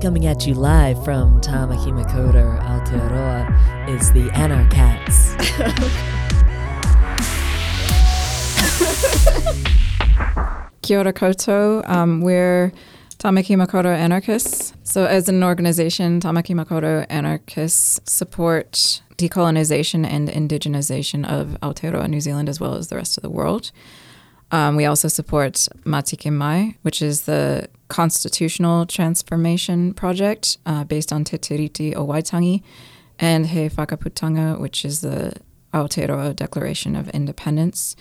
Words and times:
Coming 0.00 0.26
at 0.26 0.46
you 0.46 0.54
live 0.54 1.04
from 1.04 1.42
Tamaki 1.42 1.92
Makaurau, 1.92 2.58
Aotearoa 2.62 3.90
is 3.90 4.10
the 4.12 4.30
Anarchats. 4.30 5.36
Kia 10.82 11.00
ora 11.00 11.12
koutou. 11.12 11.86
Um, 11.86 12.22
we're 12.22 12.72
Tamaki 13.18 13.62
Makaurau 13.62 13.94
Anarchists. 13.94 14.72
So, 14.84 15.04
as 15.04 15.28
an 15.28 15.44
organization, 15.44 16.18
Tamaki 16.18 16.54
Makaurau 16.54 17.04
Anarchists 17.10 18.00
support 18.10 19.02
decolonization 19.18 20.06
and 20.06 20.30
indigenization 20.30 21.28
of 21.28 21.58
Aotearoa, 21.60 22.08
New 22.08 22.22
Zealand, 22.22 22.48
as 22.48 22.58
well 22.58 22.74
as 22.74 22.88
the 22.88 22.96
rest 22.96 23.18
of 23.18 23.22
the 23.22 23.28
world. 23.28 23.70
Um, 24.52 24.76
we 24.76 24.84
also 24.84 25.08
support 25.08 25.54
Matike 25.84 26.32
Mai, 26.32 26.74
which 26.82 27.00
is 27.02 27.22
the 27.22 27.68
constitutional 27.88 28.86
transformation 28.86 29.94
project 29.94 30.58
uh, 30.66 30.84
based 30.84 31.12
on 31.12 31.24
Te 31.24 31.38
Tiriti 31.38 31.94
o 31.94 32.06
Waitangi, 32.06 32.62
and 33.18 33.46
He 33.46 33.68
Whakaputanga, 33.68 34.58
which 34.58 34.84
is 34.84 35.02
the 35.02 35.34
Aotearoa 35.72 36.34
Declaration 36.34 36.96
of 36.96 37.08
Independence, 37.10 37.94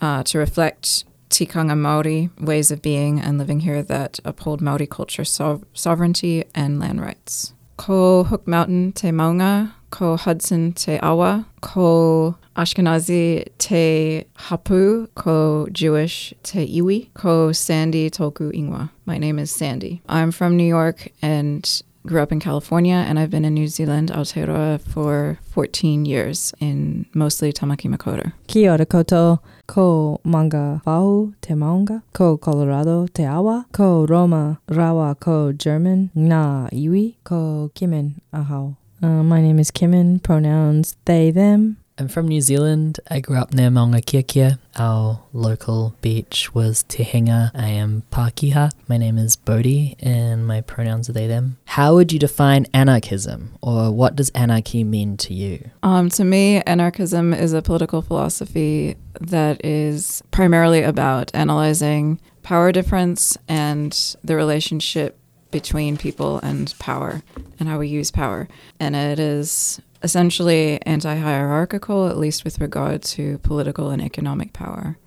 uh, 0.00 0.22
to 0.24 0.38
reflect 0.38 1.04
tikanga 1.30 1.76
Maori 1.76 2.30
ways 2.38 2.70
of 2.70 2.82
being 2.82 3.18
and 3.18 3.38
living 3.38 3.60
here 3.60 3.82
that 3.82 4.20
uphold 4.24 4.60
Maori 4.60 4.86
culture, 4.86 5.24
sov- 5.24 5.64
sovereignty, 5.72 6.44
and 6.54 6.78
land 6.78 7.00
rights. 7.00 7.54
Ko 7.76 8.24
Hook 8.24 8.46
Mountain 8.46 8.92
te 8.92 9.08
maunga, 9.08 9.72
ko 9.92 10.16
Hudson 10.16 10.72
te 10.72 10.98
awa, 11.02 11.44
ko 11.60 12.34
Ashkenazi 12.56 13.44
te 13.58 14.24
hapu, 14.48 15.06
ko 15.14 15.68
Jewish 15.70 16.34
te 16.42 16.66
iwi, 16.66 17.12
ko 17.14 17.52
Sandy 17.52 18.10
toku 18.10 18.50
ingwa. 18.52 18.90
My 19.06 19.18
name 19.18 19.38
is 19.38 19.50
Sandy. 19.50 20.02
I'm 20.08 20.32
from 20.32 20.56
New 20.56 20.66
York 20.66 21.08
and 21.20 21.82
grew 22.04 22.20
up 22.20 22.32
in 22.32 22.40
California, 22.40 23.04
and 23.06 23.18
I've 23.18 23.30
been 23.30 23.44
in 23.44 23.54
New 23.54 23.68
Zealand, 23.68 24.10
Aotearoa, 24.10 24.80
for 24.80 25.38
14 25.50 26.04
years 26.04 26.52
in 26.58 27.06
mostly 27.14 27.52
Tamaki 27.52 27.88
Makaurau. 27.88 28.32
Kia 28.48 28.72
ora 28.72 28.86
koutou, 28.86 29.38
ko 29.68 30.20
Maungawhau 30.24 31.34
te 31.40 31.54
maunga, 31.54 32.02
ko 32.12 32.36
Colorado 32.36 33.06
te 33.06 33.24
awa, 33.24 33.66
ko 33.72 34.06
Roma 34.06 34.58
rawa 34.68 35.18
ko 35.20 35.52
German, 35.52 36.10
na 36.14 36.68
iwi, 36.72 37.14
ko 37.24 37.70
Kimin 37.74 38.20
ahau. 38.34 38.76
Uh, 39.02 39.24
my 39.24 39.40
name 39.40 39.58
is 39.58 39.72
Kimin, 39.72 40.22
pronouns 40.22 40.94
they, 41.06 41.32
them. 41.32 41.76
I'm 41.98 42.06
from 42.06 42.28
New 42.28 42.40
Zealand. 42.40 43.00
I 43.10 43.18
grew 43.18 43.36
up 43.36 43.52
near 43.52 43.68
Maunga 43.68 44.00
Kia. 44.26 44.58
Our 44.76 45.24
local 45.32 45.96
beach 46.00 46.54
was 46.54 46.84
Te 46.84 47.02
Henga. 47.02 47.50
I 47.52 47.68
am 47.68 48.04
Pākehā. 48.12 48.72
My 48.88 48.96
name 48.96 49.18
is 49.18 49.34
Bodhi 49.34 49.96
and 49.98 50.46
my 50.46 50.60
pronouns 50.60 51.10
are 51.10 51.12
they, 51.12 51.26
them. 51.26 51.58
How 51.64 51.94
would 51.94 52.12
you 52.12 52.18
define 52.18 52.66
anarchism 52.72 53.58
or 53.60 53.90
what 53.90 54.14
does 54.14 54.30
anarchy 54.30 54.84
mean 54.84 55.16
to 55.18 55.34
you? 55.34 55.70
Um, 55.82 56.08
to 56.10 56.24
me, 56.24 56.62
anarchism 56.62 57.34
is 57.34 57.52
a 57.52 57.60
political 57.60 58.02
philosophy 58.02 58.96
that 59.20 59.64
is 59.64 60.22
primarily 60.30 60.82
about 60.82 61.30
analyzing 61.34 62.20
power 62.42 62.72
difference 62.72 63.36
and 63.48 64.16
the 64.24 64.36
relationship 64.36 65.18
between 65.52 65.96
people 65.96 66.40
and 66.40 66.74
power 66.80 67.22
and 67.60 67.68
how 67.68 67.78
we 67.78 67.86
use 67.86 68.10
power. 68.10 68.48
And 68.80 68.96
it 68.96 69.20
is 69.20 69.80
essentially 70.02 70.82
anti 70.82 71.14
hierarchical, 71.14 72.08
at 72.08 72.18
least 72.18 72.44
with 72.44 72.60
regard 72.60 73.02
to 73.02 73.38
political 73.38 73.90
and 73.90 74.02
economic 74.02 74.52
power. 74.52 74.98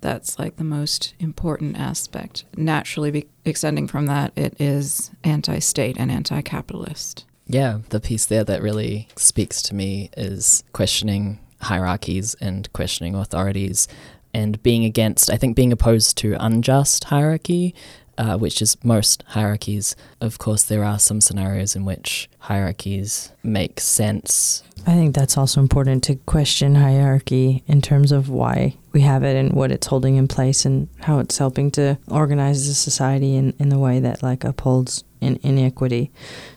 That's 0.00 0.38
like 0.38 0.56
the 0.56 0.64
most 0.64 1.14
important 1.18 1.78
aspect. 1.78 2.44
Naturally, 2.56 3.10
be- 3.10 3.28
extending 3.44 3.88
from 3.88 4.06
that, 4.06 4.32
it 4.36 4.54
is 4.60 5.10
anti 5.24 5.58
state 5.58 5.96
and 5.98 6.12
anti 6.12 6.40
capitalist. 6.42 7.24
Yeah, 7.46 7.80
the 7.88 8.00
piece 8.00 8.26
there 8.26 8.44
that 8.44 8.62
really 8.62 9.08
speaks 9.16 9.60
to 9.62 9.74
me 9.74 10.10
is 10.16 10.62
questioning 10.72 11.40
hierarchies 11.60 12.34
and 12.40 12.72
questioning 12.72 13.14
authorities 13.14 13.88
and 14.32 14.62
being 14.62 14.84
against, 14.84 15.30
I 15.30 15.36
think, 15.36 15.56
being 15.56 15.72
opposed 15.72 16.18
to 16.18 16.36
unjust 16.38 17.04
hierarchy 17.04 17.74
uh, 18.18 18.36
which 18.36 18.62
is 18.62 18.76
most 18.84 19.22
hierarchies. 19.28 19.96
Of 20.20 20.38
course, 20.38 20.62
there 20.64 20.84
are 20.84 20.98
some 20.98 21.20
scenarios 21.20 21.76
in 21.76 21.84
which 21.84 22.28
hierarchies 22.38 23.32
make 23.42 23.80
sense. 23.80 24.62
I 24.86 24.92
think 24.92 25.14
that's 25.14 25.38
also 25.38 25.60
important 25.60 26.04
to 26.04 26.16
question 26.16 26.74
hierarchy 26.74 27.62
in 27.66 27.80
terms 27.80 28.12
of 28.12 28.28
why 28.28 28.76
we 28.92 29.00
have 29.00 29.22
it 29.22 29.34
and 29.34 29.52
what 29.52 29.72
it's 29.72 29.86
holding 29.86 30.16
in 30.16 30.28
place 30.28 30.66
and 30.66 30.88
how 31.00 31.20
it's 31.20 31.38
helping 31.38 31.70
to 31.72 31.98
organize 32.08 32.68
the 32.68 32.74
society 32.74 33.34
in, 33.34 33.54
in 33.58 33.70
the 33.70 33.78
way 33.78 33.98
that 34.00 34.22
like 34.22 34.44
upholds 34.44 35.02
in 35.22 35.40
inequity. 35.42 36.10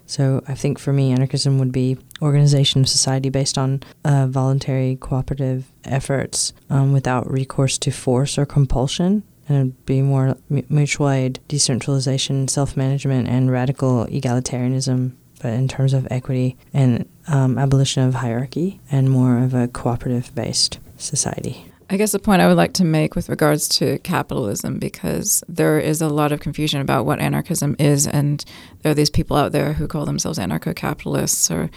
So 0.06 0.44
I 0.47 0.56
think 0.56 0.78
for 0.78 0.91
me, 0.91 1.12
anarchism 1.12 1.57
would 1.59 1.72
be 1.72 1.97
organization 2.22 2.81
of 2.81 2.90
society 2.90 3.29
based 3.29 3.57
on 3.57 3.81
uh, 4.03 4.28
voluntary 4.28 4.97
cooperative 5.00 5.72
efforts 5.85 6.53
um, 6.69 6.91
without 6.91 7.31
recourse 7.31 7.78
to 7.79 7.91
force 7.91 8.38
or 8.38 8.46
compulsion 8.46 9.23
and 9.50 9.85
be 9.85 10.02
more 10.02 10.38
mutual 10.50 11.09
aid, 11.09 11.40
decentralization, 11.47 12.47
self 12.47 12.75
management, 12.75 13.28
and 13.28 13.52
radical 13.52 14.06
egalitarianism, 14.08 15.13
but 15.41 15.53
in 15.53 15.68
terms 15.68 15.94
of 15.94 16.08
equity 16.12 16.58
and 16.74 17.08
um, 17.28 17.58
abolition 17.58 18.03
of 18.03 18.16
hierarchy 18.16 18.80
and 18.91 19.09
more 19.09 19.40
of 19.40 19.53
a 19.53 19.68
cooperative 19.68 20.34
based 20.35 20.80
society. 20.97 21.66
I 21.90 21.96
guess 21.96 22.12
the 22.12 22.19
point 22.19 22.41
I 22.41 22.47
would 22.47 22.58
like 22.58 22.74
to 22.74 22.84
make 22.84 23.16
with 23.16 23.30
regards 23.30 23.69
to 23.69 23.97
capitalism, 24.00 24.78
because 24.78 25.41
there 25.47 25.79
is 25.79 26.02
a 26.02 26.09
lot 26.09 26.34
of 26.34 26.41
confusion 26.41 26.81
about 26.81 27.06
what 27.06 27.19
anarchism 27.19 27.78
is, 27.79 28.06
and 28.06 28.44
there 28.81 28.91
are 28.91 28.96
these 28.96 29.09
people 29.09 29.38
out 29.38 29.53
there 29.53 29.74
who 29.74 29.88
call 29.88 30.06
themselves 30.06 30.38
anarcho 30.38 30.75
capitalists 30.75 31.50
or 31.50 31.69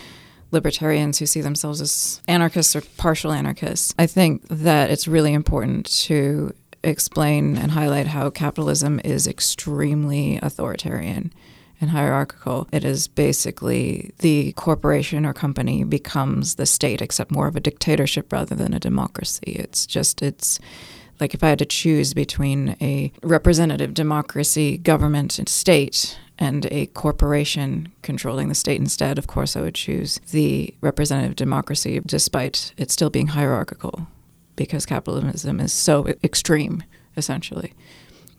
libertarians 0.51 1.19
who 1.19 1.27
see 1.27 1.41
themselves 1.41 1.81
as 1.81 2.21
anarchists 2.27 2.75
or 2.75 2.81
partial 2.97 3.31
anarchists. 3.31 3.95
I 4.01 4.07
think 4.07 4.47
that 4.49 4.91
it's 4.91 5.07
really 5.07 5.33
important 5.33 5.87
to 6.07 6.53
explain 6.83 7.57
and 7.57 7.73
highlight 7.73 8.09
how 8.09 8.31
capitalism 8.31 9.01
is 9.05 9.27
extremely 9.27 10.39
authoritarian 10.43 11.33
and 11.81 11.91
hierarchical. 11.91 12.69
It 12.73 12.85
is 12.85 13.09
basically 13.09 14.13
the 14.19 14.53
corporation 14.53 15.25
or 15.25 15.33
company 15.33 15.83
becomes 15.85 16.57
the 16.57 16.67
state, 16.67 17.01
except 17.01 17.31
more 17.31 17.49
of 17.49 17.57
a 17.57 17.61
dictatorship 17.61 18.33
rather 18.33 18.55
than 18.55 18.75
a 18.75 18.81
democracy. 18.81 19.53
It's 19.53 19.87
just, 19.87 20.23
it's 20.23 20.61
like 21.19 21.35
if 21.35 21.43
I 21.43 21.49
had 21.49 21.59
to 21.61 21.67
choose 21.67 22.15
between 22.15 22.77
a 22.81 23.13
representative 23.23 23.95
democracy, 23.95 24.79
government, 24.79 25.39
and 25.39 25.49
state, 25.49 26.19
and 26.39 26.67
a 26.71 26.87
corporation 26.87 27.93
controlling 28.03 28.49
the 28.49 28.55
state 28.55 28.81
instead, 28.81 29.19
of 29.19 29.27
course, 29.27 29.57
I 29.57 29.61
would 29.61 29.75
choose 29.75 30.21
the 30.31 30.75
representative 30.81 31.37
democracy, 31.37 32.01
despite 32.05 32.73
it 32.79 32.91
still 32.91 33.11
being 33.11 33.29
hierarchical 33.29 34.07
because 34.60 34.84
capitalism 34.84 35.59
is 35.59 35.72
so 35.72 36.06
extreme, 36.22 36.84
essentially. 37.16 37.72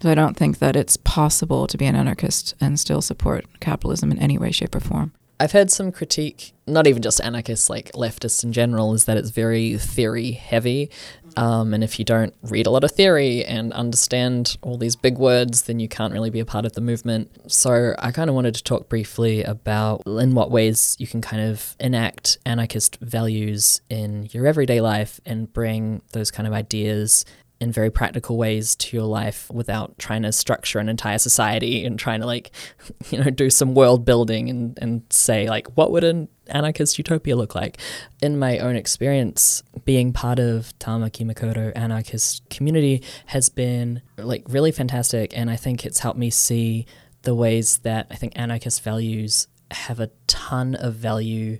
So 0.04 0.12
I 0.12 0.14
don't 0.14 0.38
think 0.38 0.60
that 0.60 0.76
it's 0.76 0.96
possible 0.98 1.66
to 1.66 1.78
be 1.80 1.88
an 1.88 1.96
anarchist 1.96 2.54
and 2.62 2.80
still 2.80 3.02
support 3.02 3.46
capitalism 3.60 4.12
in 4.12 4.20
any 4.20 4.38
way, 4.38 4.52
shape, 4.52 4.76
or 4.76 4.80
form. 4.80 5.14
I've 5.40 5.54
heard 5.54 5.72
some 5.72 5.92
critique, 5.92 6.54
not 6.68 6.86
even 6.86 7.02
just 7.02 7.20
anarchists, 7.22 7.72
like 7.72 7.92
leftists 7.94 8.44
in 8.44 8.54
general, 8.54 8.94
is 8.94 9.06
that 9.06 9.18
it's 9.18 9.32
very 9.32 9.80
theory 9.80 10.34
heavy. 10.34 10.92
Um, 11.38 11.74
and 11.74 11.84
if 11.84 12.00
you 12.00 12.06
don't 12.06 12.34
read 12.44 12.68
a 12.68 12.70
lot 12.70 12.84
of 12.84 12.92
theory 12.92 13.44
and 13.46 13.74
understand 13.74 14.58
all 14.62 14.78
these 14.78 14.96
big 14.96 15.18
words, 15.18 15.64
then 15.64 15.80
you 15.80 15.88
can't 15.88 16.14
really 16.14 16.30
be 16.30 16.40
a 16.40 16.46
part 16.46 16.66
of 16.66 16.74
the 16.74 16.82
movement. 16.82 17.52
So 17.52 17.96
I 18.00 18.12
kind 18.12 18.30
of 18.30 18.36
wanted 18.36 18.56
to 18.56 18.64
talk 18.64 18.90
briefly 18.90 19.44
about 19.44 20.04
in 20.06 20.36
what 20.36 20.52
ways 20.52 20.96
you 21.00 21.08
can 21.08 21.22
kind 21.22 21.44
of 21.44 21.76
enact 21.80 22.38
anarchist 22.46 22.98
values 23.02 23.82
in 23.90 24.28
your 24.32 24.46
everyday 24.48 24.82
life 24.82 25.20
and 25.26 25.52
bring 25.52 26.02
those 26.12 26.32
kind 26.32 26.48
of 26.48 26.54
ideas 26.54 27.26
in 27.62 27.72
very 27.72 27.92
practical 27.92 28.38
ways 28.38 28.76
to 28.76 28.98
your 28.98 29.06
life 29.06 29.50
without 29.52 29.98
trying 30.00 30.24
to 30.24 30.32
structure 30.32 30.80
an 30.80 30.90
entire 30.90 31.20
society 31.20 31.86
and 31.86 32.00
trying 32.00 32.20
to 32.20 32.26
like 32.26 32.52
you 33.12 33.24
know 33.24 33.30
do 33.30 33.50
some 33.52 33.76
world 33.76 34.04
building 34.04 34.50
and, 34.50 34.78
and 34.82 35.04
say 35.12 35.48
like 35.48 35.68
what 35.78 35.92
would 35.92 36.04
an 36.04 36.28
anarchist 36.48 36.98
utopia 36.98 37.36
look 37.36 37.54
like? 37.56 37.78
In 38.22 38.40
my 38.40 38.58
own 38.58 38.76
experience 38.76 39.64
being 39.86 40.12
part 40.12 40.40
of 40.40 40.78
tamaki 40.80 41.24
makaurau 41.24 41.72
anarchist 41.76 42.50
community 42.50 43.04
has 43.28 43.48
been 43.50 44.02
like 44.18 44.44
really 44.48 44.72
fantastic 44.72 45.36
and 45.38 45.50
i 45.50 45.56
think 45.56 45.86
it's 45.86 46.00
helped 46.00 46.20
me 46.20 46.30
see 46.30 46.86
the 47.22 47.34
ways 47.34 47.78
that 47.80 48.08
i 48.12 48.16
think 48.16 48.34
anarchist 48.36 48.84
values 48.84 49.48
have 49.72 50.00
a 50.00 50.10
ton 50.28 50.76
of 50.76 50.96
value 50.96 51.58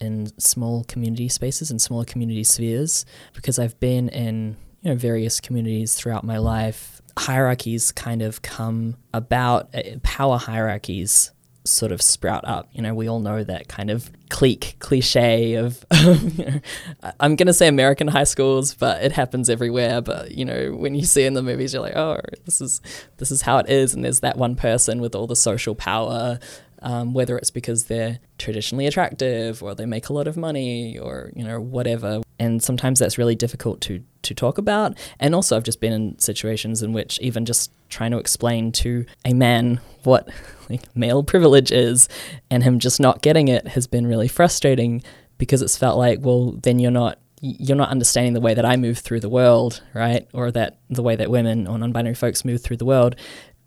in 0.00 0.26
small 0.38 0.84
community 0.84 1.28
spaces 1.28 1.70
and 1.70 1.80
smaller 1.80 2.04
community 2.04 2.44
spheres 2.44 3.06
because 3.32 3.58
i've 3.58 3.78
been 3.80 4.08
in 4.10 4.56
you 4.84 4.90
know 4.90 4.96
various 4.96 5.40
communities 5.40 5.94
throughout 5.94 6.24
my 6.24 6.38
life, 6.38 7.00
hierarchies 7.18 7.90
kind 7.90 8.22
of 8.22 8.42
come 8.42 8.96
about. 9.12 9.74
Uh, 9.74 9.82
power 10.02 10.38
hierarchies 10.38 11.32
sort 11.64 11.92
of 11.92 12.02
sprout 12.02 12.46
up. 12.46 12.68
You 12.72 12.82
know, 12.82 12.94
we 12.94 13.08
all 13.08 13.20
know 13.20 13.42
that 13.42 13.68
kind 13.68 13.90
of 13.90 14.10
clique 14.28 14.76
cliche 14.80 15.54
of, 15.54 15.84
I'm 15.90 17.36
going 17.36 17.46
to 17.46 17.54
say 17.54 17.68
American 17.68 18.06
high 18.06 18.24
schools, 18.24 18.74
but 18.74 19.02
it 19.02 19.12
happens 19.12 19.48
everywhere. 19.48 20.02
But 20.02 20.32
you 20.32 20.44
know, 20.44 20.72
when 20.72 20.94
you 20.94 21.04
see 21.04 21.24
in 21.24 21.34
the 21.34 21.42
movies, 21.42 21.72
you're 21.72 21.82
like, 21.82 21.96
oh, 21.96 22.20
this 22.44 22.60
is 22.60 22.80
this 23.16 23.30
is 23.30 23.42
how 23.42 23.58
it 23.58 23.68
is, 23.68 23.94
and 23.94 24.04
there's 24.04 24.20
that 24.20 24.36
one 24.36 24.56
person 24.56 25.00
with 25.00 25.14
all 25.14 25.26
the 25.26 25.36
social 25.36 25.74
power. 25.74 26.38
Um, 26.84 27.14
whether 27.14 27.36
it's 27.36 27.50
because 27.50 27.84
they're 27.84 28.20
traditionally 28.38 28.86
attractive 28.86 29.62
or 29.62 29.74
they 29.74 29.86
make 29.86 30.10
a 30.10 30.12
lot 30.12 30.28
of 30.28 30.36
money 30.36 30.98
or 30.98 31.32
you 31.34 31.42
know 31.42 31.60
whatever. 31.60 32.20
And 32.38 32.62
sometimes 32.62 32.98
that's 32.98 33.18
really 33.18 33.34
difficult 33.34 33.80
to 33.82 34.04
to 34.22 34.34
talk 34.34 34.58
about. 34.58 34.96
And 35.18 35.34
also, 35.34 35.56
I've 35.56 35.64
just 35.64 35.80
been 35.80 35.92
in 35.92 36.18
situations 36.18 36.82
in 36.82 36.92
which 36.92 37.18
even 37.20 37.46
just 37.46 37.72
trying 37.88 38.10
to 38.10 38.18
explain 38.18 38.70
to 38.72 39.06
a 39.24 39.32
man 39.32 39.80
what 40.04 40.28
like 40.70 40.82
male 40.94 41.24
privilege 41.24 41.72
is 41.72 42.08
and 42.50 42.62
him 42.62 42.78
just 42.78 43.00
not 43.00 43.22
getting 43.22 43.48
it 43.48 43.68
has 43.68 43.86
been 43.86 44.06
really 44.06 44.28
frustrating 44.28 45.02
because 45.38 45.62
it's 45.62 45.76
felt 45.76 45.98
like, 45.98 46.20
well, 46.22 46.52
then 46.62 46.78
you're 46.78 46.90
not 46.90 47.18
you're 47.40 47.76
not 47.76 47.90
understanding 47.90 48.32
the 48.32 48.40
way 48.40 48.54
that 48.54 48.64
I 48.64 48.76
move 48.76 48.98
through 48.98 49.20
the 49.20 49.28
world, 49.28 49.82
right? 49.94 50.26
Or 50.32 50.50
that 50.50 50.78
the 50.88 51.02
way 51.02 51.16
that 51.16 51.30
women 51.30 51.66
or 51.66 51.78
non-binary 51.78 52.14
folks 52.14 52.44
move 52.44 52.62
through 52.62 52.78
the 52.78 52.84
world. 52.86 53.16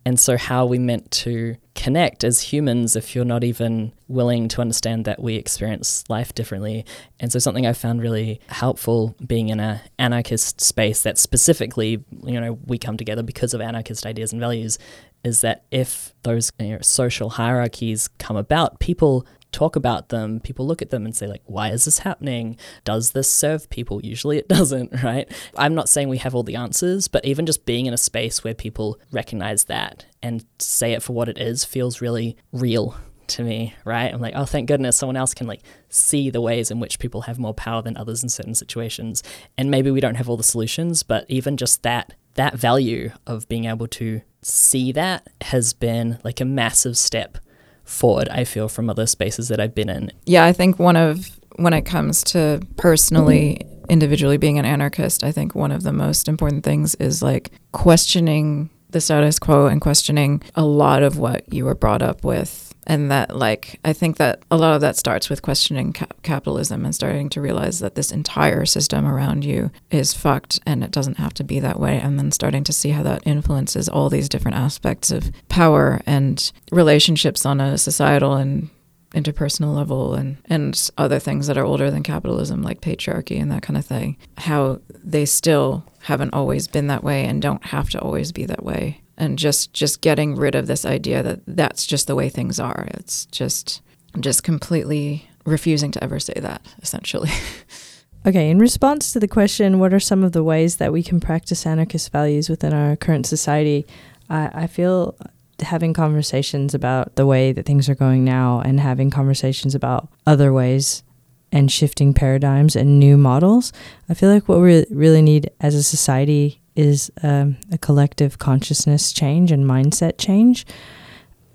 And 0.08 0.18
so, 0.18 0.38
how 0.38 0.64
are 0.64 0.68
we 0.68 0.80
meant 0.80 1.12
to 1.12 1.58
connect 1.76 2.24
as 2.24 2.40
humans 2.40 2.96
if 2.96 3.14
you're 3.14 3.26
not 3.26 3.44
even 3.44 3.92
willing 4.08 4.48
to 4.48 4.62
understand 4.62 5.04
that 5.04 5.22
we 5.22 5.36
experience 5.36 6.06
life 6.08 6.34
differently? 6.34 6.86
And 7.20 7.30
so, 7.30 7.40
something 7.40 7.68
I 7.68 7.74
found 7.74 8.02
really 8.02 8.40
helpful 8.48 9.18
being 9.28 9.50
in 9.50 9.60
an 9.60 9.82
anarchist 10.00 10.62
space 10.62 11.02
that 11.02 11.18
specifically, 11.18 12.06
you 12.24 12.40
know, 12.40 12.58
we 12.68 12.78
come 12.78 12.96
together 12.96 13.22
because 13.22 13.54
of 13.54 13.60
anarchist 13.60 14.06
ideas 14.06 14.32
and 14.32 14.40
values 14.40 14.80
is 15.26 15.42
that 15.42 15.66
if 15.72 16.14
those 16.24 16.54
you 16.58 16.70
know, 16.70 16.80
social 16.82 17.32
hierarchies 17.32 18.08
come 18.18 18.38
about, 18.38 18.80
people 18.80 19.28
talk 19.58 19.76
about 19.76 20.10
them, 20.10 20.40
people 20.40 20.68
look 20.68 20.84
at 20.84 20.92
them 20.92 21.04
and 21.04 21.16
say, 21.16 21.26
like, 21.26 21.42
why 21.46 21.72
is 21.72 21.86
this 21.86 22.00
happening? 22.00 22.58
Does 22.84 23.12
this 23.12 23.32
serve 23.32 23.70
people? 23.72 24.06
Usually 24.06 24.38
it 24.38 24.48
doesn't, 24.58 25.04
right? 25.04 25.32
I'm 25.58 25.74
not 25.74 25.90
saying 25.90 26.10
we 26.10 26.20
have 26.20 26.36
all 26.36 26.44
the 26.44 26.56
answers, 26.56 27.08
but 27.08 27.26
even 27.26 27.48
just 27.48 27.66
being 27.66 27.88
in 27.88 27.94
a 27.94 27.98
space 27.98 28.44
where 28.44 28.54
people 28.54 29.00
recognize 29.12 29.64
that 29.66 30.06
and 30.22 30.46
say 30.60 30.94
it 30.94 31.02
for 31.02 31.14
what 31.14 31.28
it 31.28 31.40
is 31.40 31.66
feels 31.66 32.02
really 32.02 32.38
real 32.52 32.96
to 33.30 33.44
me, 33.44 33.74
right? 33.84 34.14
I'm 34.14 34.22
like, 34.22 34.36
oh, 34.36 34.46
thank 34.46 34.68
goodness 34.68 34.96
someone 34.96 35.18
else 35.18 35.34
can 35.34 35.48
like 35.48 35.62
see 35.90 36.30
the 36.30 36.40
ways 36.40 36.72
in 36.72 36.80
which 36.80 37.00
people 37.00 37.22
have 37.22 37.40
more 37.40 37.54
power 37.54 37.82
than 37.82 37.98
others 37.98 38.24
in 38.24 38.30
certain 38.30 38.56
situations. 38.56 39.24
And 39.58 39.72
maybe 39.72 39.92
we 39.92 40.00
don't 40.00 40.16
have 40.16 40.30
all 40.30 40.38
the 40.38 40.44
solutions, 40.44 41.04
but 41.04 41.26
even 41.28 41.58
just 41.58 41.84
that 41.84 42.14
that 42.36 42.54
value 42.54 43.12
of 43.26 43.48
being 43.50 43.66
able 43.66 43.88
to 43.88 44.22
see 44.44 44.92
that 44.92 45.28
has 45.42 45.74
been 45.74 46.20
like 46.24 46.40
a 46.40 46.46
massive 46.46 46.96
step 46.96 47.40
forward, 47.88 48.30
I 48.30 48.44
feel, 48.44 48.68
from 48.68 48.90
other 48.90 49.08
spaces 49.08 49.48
that 49.48 49.60
I've 49.60 49.74
been 49.74 49.90
in. 49.90 50.12
Yeah, 50.26 50.46
I 50.46 50.54
think 50.54 50.78
one 50.78 50.96
of, 50.96 51.30
when 51.56 51.74
it 51.74 51.84
comes 51.84 52.24
to 52.26 52.62
personally, 52.76 53.66
individually 53.90 54.38
being 54.38 54.60
an 54.60 54.66
anarchist, 54.66 55.24
I 55.24 55.32
think 55.32 55.56
one 55.56 55.72
of 55.72 55.84
the 55.84 55.94
most 55.94 56.28
important 56.28 56.64
things 56.64 56.96
is 56.96 57.24
like 57.24 57.52
questioning 57.72 58.70
the 58.90 59.02
status 59.02 59.40
quo 59.40 59.68
and 59.68 59.82
questioning 59.82 60.42
a 60.56 60.64
lot 60.64 61.04
of 61.04 61.18
what 61.18 61.52
you 61.52 61.66
were 61.66 61.76
brought 61.76 62.02
up 62.02 62.24
with 62.24 62.67
and 62.88 63.12
that 63.12 63.36
like 63.36 63.80
i 63.86 63.94
think 63.94 64.18
that 64.18 64.42
a 64.50 64.58
lot 64.58 64.74
of 64.74 64.82
that 64.82 64.98
starts 64.98 65.30
with 65.30 65.42
questioning 65.42 65.94
ca- 65.94 66.08
capitalism 66.24 66.84
and 66.84 66.96
starting 66.96 67.30
to 67.30 67.42
realize 67.42 67.80
that 67.80 67.96
this 67.96 68.12
entire 68.12 68.66
system 68.66 69.06
around 69.06 69.46
you 69.46 69.72
is 69.92 70.14
fucked 70.14 70.60
and 70.66 70.84
it 70.84 70.92
doesn't 70.92 71.18
have 71.18 71.34
to 71.34 71.44
be 71.44 71.60
that 71.60 71.80
way. 71.80 72.00
And 72.00 72.18
then 72.18 72.32
starting 72.32 72.64
to 72.66 72.74
see 72.74 72.90
how 72.90 73.04
that 73.04 73.26
influences 73.26 73.90
all 73.90 74.10
these 74.10 74.30
different 74.30 74.58
aspects 74.58 75.12
of 75.12 75.32
power 75.50 76.02
and 76.06 76.52
relationships 76.72 77.46
on 77.46 77.62
a 77.62 77.78
societal 77.78 78.34
and 78.36 78.70
interpersonal 79.14 79.74
level 79.74 80.14
and 80.14 80.38
and 80.46 80.90
other 80.98 81.18
things 81.18 81.48
that 81.48 81.58
are 81.58 81.66
older 81.66 81.90
than 81.90 82.04
capitalism 82.04 82.62
like 82.62 82.82
patriarchy 82.82 83.42
and 83.42 83.52
that 83.52 83.64
kind 83.64 83.78
of 83.78 83.86
thing. 83.86 84.18
How 84.38 84.82
they 84.90 85.26
still 85.26 85.86
haven't 86.02 86.34
always 86.34 86.68
been 86.68 86.88
that 86.88 87.04
way 87.04 87.26
and 87.26 87.42
don't 87.42 87.66
have 87.68 87.90
to 87.92 88.00
always 88.00 88.32
be 88.32 88.46
that 88.46 88.64
way 88.64 89.02
and 89.18 89.40
just 89.40 89.74
just 89.74 90.02
getting 90.02 90.36
rid 90.36 90.56
of 90.56 90.68
this 90.68 90.86
idea 90.86 91.24
that 91.24 91.40
that's 91.48 91.86
just 91.86 92.08
the 92.08 92.16
way 92.16 92.30
things 92.30 92.60
are. 92.60 92.88
It's 92.92 93.26
just 93.28 93.82
just 94.20 94.44
completely 94.44 95.30
refusing 95.46 95.92
to 95.92 96.04
ever 96.04 96.20
say 96.20 96.34
that 96.36 96.62
essentially. 96.82 97.30
okay, 98.26 98.50
in 98.50 98.60
response 98.60 99.14
to 99.14 99.20
the 99.20 99.28
question, 99.28 99.80
what 99.80 99.94
are 99.94 100.00
some 100.00 100.24
of 100.24 100.34
the 100.34 100.44
ways 100.44 100.78
that 100.78 100.94
we 100.94 101.04
can 101.04 101.20
practice 101.20 101.66
anarchist 101.66 102.12
values 102.12 102.50
within 102.50 102.74
our 102.74 102.96
current 102.96 103.26
society? 103.26 103.86
I, 104.30 104.50
I 104.54 104.68
feel 104.68 105.16
having 105.62 105.94
conversations 105.94 106.76
about 106.76 107.16
the 107.16 107.26
way 107.26 107.52
that 107.52 107.66
things 107.66 107.90
are 107.90 107.96
going 107.96 108.24
now 108.24 108.62
and 108.62 108.80
having 108.80 109.10
conversations 109.10 109.74
about 109.74 110.08
other 110.26 110.54
ways 110.54 111.04
and 111.52 111.72
shifting 111.72 112.14
paradigms 112.14 112.76
and 112.76 113.00
new 113.00 113.18
models. 113.18 113.74
I 114.10 114.14
feel 114.14 114.30
like 114.30 114.48
what 114.48 114.60
we 114.60 114.86
really 114.92 115.22
need 115.22 115.50
as 115.62 115.76
a 115.76 115.84
society 115.84 116.62
is 116.78 117.12
um, 117.24 117.58
a 117.72 117.78
collective 117.78 118.38
consciousness 118.38 119.12
change 119.12 119.52
and 119.52 119.66
mindset 119.66 120.18
change. 120.18 120.66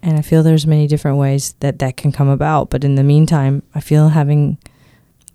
And 0.02 0.18
I 0.18 0.22
feel 0.22 0.42
there's 0.42 0.66
many 0.66 0.88
different 0.88 1.16
ways 1.16 1.54
that 1.60 1.78
that 1.78 1.96
can 1.96 2.10
come 2.10 2.28
about. 2.28 2.70
But 2.70 2.84
in 2.84 2.96
the 2.96 3.04
meantime, 3.04 3.62
I 3.74 3.80
feel 3.80 4.08
having 4.08 4.58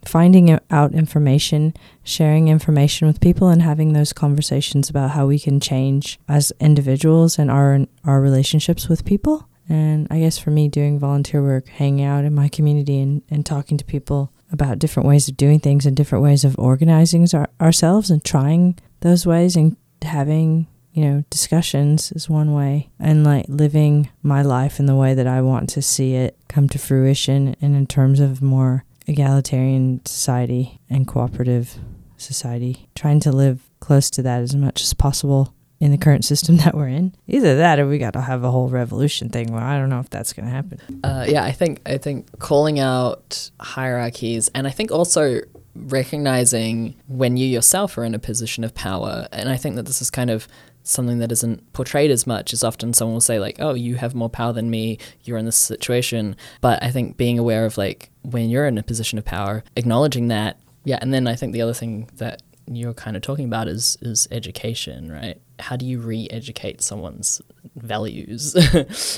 finding 0.06 0.58
out 0.70 0.94
information, 0.94 1.74
sharing 2.04 2.48
information 2.48 3.08
with 3.08 3.22
people, 3.22 3.48
and 3.48 3.62
having 3.62 3.94
those 3.94 4.14
conversations 4.14 4.90
about 4.90 5.12
how 5.12 5.26
we 5.26 5.40
can 5.40 5.60
change 5.60 6.20
as 6.28 6.52
individuals 6.60 7.40
and 7.40 7.50
our 7.50 7.80
our 8.04 8.22
relationships 8.22 8.90
with 8.90 9.06
people. 9.06 9.48
And 9.70 10.08
I 10.10 10.20
guess 10.20 10.38
for 10.38 10.52
me, 10.52 10.68
doing 10.68 11.00
volunteer 11.00 11.42
work, 11.42 11.68
hanging 11.68 12.06
out 12.06 12.24
in 12.26 12.34
my 12.36 12.50
community, 12.50 13.00
and, 13.00 13.22
and 13.30 13.46
talking 13.46 13.78
to 13.78 13.86
people 13.86 14.32
about 14.52 14.80
different 14.80 15.08
ways 15.08 15.28
of 15.28 15.38
doing 15.38 15.60
things 15.60 15.86
and 15.86 15.96
different 15.96 16.24
ways 16.24 16.46
of 16.46 16.58
organizing 16.58 17.28
our, 17.34 17.50
ourselves 17.60 18.10
and 18.10 18.24
trying 18.24 18.78
those 19.02 19.26
ways 19.26 19.56
and 19.56 19.78
having 20.02 20.68
you 20.94 21.04
know 21.04 21.24
discussions 21.30 22.12
is 22.14 22.30
one 22.30 22.54
way 22.54 22.90
and 23.00 23.24
like 23.24 23.46
living 23.48 24.10
my 24.24 24.42
life 24.42 24.80
in 24.80 24.86
the 24.86 24.96
way 24.96 25.14
that 25.14 25.28
i 25.28 25.42
want 25.42 25.70
to 25.70 25.82
see 25.82 26.16
it 26.16 26.38
come 26.48 26.68
to 26.68 26.80
fruition 26.80 27.56
and 27.62 27.76
in 27.76 27.86
terms 27.86 28.20
of 28.20 28.42
more 28.42 28.84
egalitarian 29.08 30.04
society 30.06 30.80
and 30.90 31.08
cooperative 31.08 31.76
society 32.18 32.90
trying 32.96 33.20
to 33.20 33.32
live 33.32 33.62
close 33.80 34.10
to 34.10 34.22
that 34.22 34.42
as 34.42 34.56
much 34.56 34.82
as 34.82 34.94
possible 34.94 35.54
in 35.80 35.92
the 35.92 35.98
current 35.98 36.26
system 36.26 36.58
that 36.64 36.76
we're 36.76 36.88
in. 36.88 37.14
Either 37.28 37.58
that, 37.58 37.80
or 37.80 37.88
we 37.88 37.98
got 37.98 38.14
to 38.14 38.22
have 38.22 38.44
a 38.44 38.52
whole 38.52 38.70
revolution 38.70 39.30
thing. 39.30 39.52
Well, 39.52 39.64
I 39.64 39.78
don't 39.78 39.90
know 39.90 40.00
if 40.00 40.10
that's 40.10 40.34
going 40.34 40.48
to 40.48 40.52
happen. 40.52 40.80
Uh, 41.04 41.26
yeah, 41.28 41.44
I 41.44 41.52
think 41.52 41.82
I 41.86 41.98
think 41.98 42.40
calling 42.40 42.80
out 42.80 43.52
hierarchies, 43.60 44.50
and 44.54 44.68
I 44.68 44.72
think 44.72 44.92
also 44.92 45.42
recognizing 45.86 46.96
when 47.08 47.38
you 47.38 47.48
yourself 47.48 47.98
are 47.98 48.04
in 48.04 48.16
a 48.16 48.20
position 48.20 48.64
of 48.64 48.74
power. 48.74 49.28
And 49.32 49.50
I 49.50 49.58
think 49.58 49.76
that 49.76 49.86
this 49.86 50.02
is 50.02 50.10
kind 50.10 50.30
of 50.30 50.48
something 50.84 51.20
that 51.20 51.32
isn't 51.32 51.74
portrayed 51.74 52.12
as 52.12 52.26
much 52.26 52.54
as 52.54 52.64
often 52.64 52.94
someone 52.94 53.14
will 53.16 53.20
say 53.20 53.40
like 53.40 53.58
oh 53.60 53.74
you 53.74 53.96
have 53.96 54.16
more 54.16 54.30
power 54.30 54.54
than 54.54 54.70
me 54.70 54.98
you're 55.26 55.38
in 55.38 55.44
this 55.44 55.58
situation 55.58 56.34
but 56.62 56.82
i 56.82 56.90
think 56.90 57.18
being 57.18 57.38
aware 57.38 57.66
of 57.66 57.78
like 57.78 58.10
when 58.22 58.50
you're 58.50 58.66
in 58.66 58.78
a 58.78 58.84
position 58.84 59.18
of 59.18 59.26
power 59.26 59.66
acknowledging 59.76 60.30
that 60.30 60.58
yeah 60.86 60.98
and 61.02 61.14
then 61.14 61.28
i 61.28 61.36
think 61.36 61.52
the 61.52 61.62
other 61.62 61.74
thing 61.74 62.10
that 62.14 62.42
you're 62.68 62.94
kind 62.94 63.16
of 63.16 63.22
talking 63.22 63.46
about 63.46 63.68
is 63.68 63.98
is 64.02 64.28
education, 64.32 65.12
right? 65.12 65.40
How 65.60 65.76
do 65.76 65.86
you 65.86 66.00
re-educate 66.00 66.82
someone's 66.82 67.42
values 67.76 68.56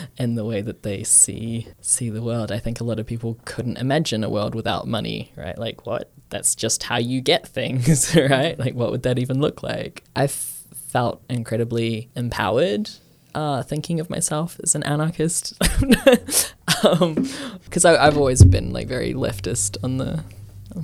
and 0.18 0.38
the 0.38 0.46
way 0.46 0.62
that 0.62 0.84
they 0.84 1.04
see 1.04 1.68
see 1.82 2.10
the 2.10 2.22
world? 2.22 2.52
I 2.52 2.60
think 2.60 2.80
a 2.80 2.84
lot 2.84 3.00
of 3.00 3.06
people 3.06 3.40
couldn't 3.46 3.78
imagine 3.78 4.24
a 4.24 4.30
world 4.30 4.56
without 4.56 4.88
money, 4.88 5.32
right? 5.36 5.58
Like 5.58 5.86
what? 5.86 6.12
That's 6.30 6.56
just 6.56 6.84
how 6.84 6.98
you 6.98 7.22
get 7.22 7.48
things, 7.48 8.16
right? 8.30 8.58
Like 8.58 8.76
what 8.76 8.92
would 8.92 9.04
that 9.04 9.20
even 9.20 9.42
look 9.42 9.64
like? 9.64 10.04
I 10.16 10.28
felt 10.28 11.22
incredibly 11.30 12.10
empowered 12.16 12.90
uh, 13.36 13.62
thinking 13.64 14.00
of 14.00 14.10
myself 14.10 14.60
as 14.64 14.76
an 14.76 14.84
anarchist 14.84 15.58
because 15.60 16.54
um, 16.84 17.28
I've 17.98 18.18
always 18.18 18.44
been 18.44 18.74
like 18.74 18.88
very 18.88 19.14
leftist 19.14 19.78
on 19.84 19.98
the 19.98 20.24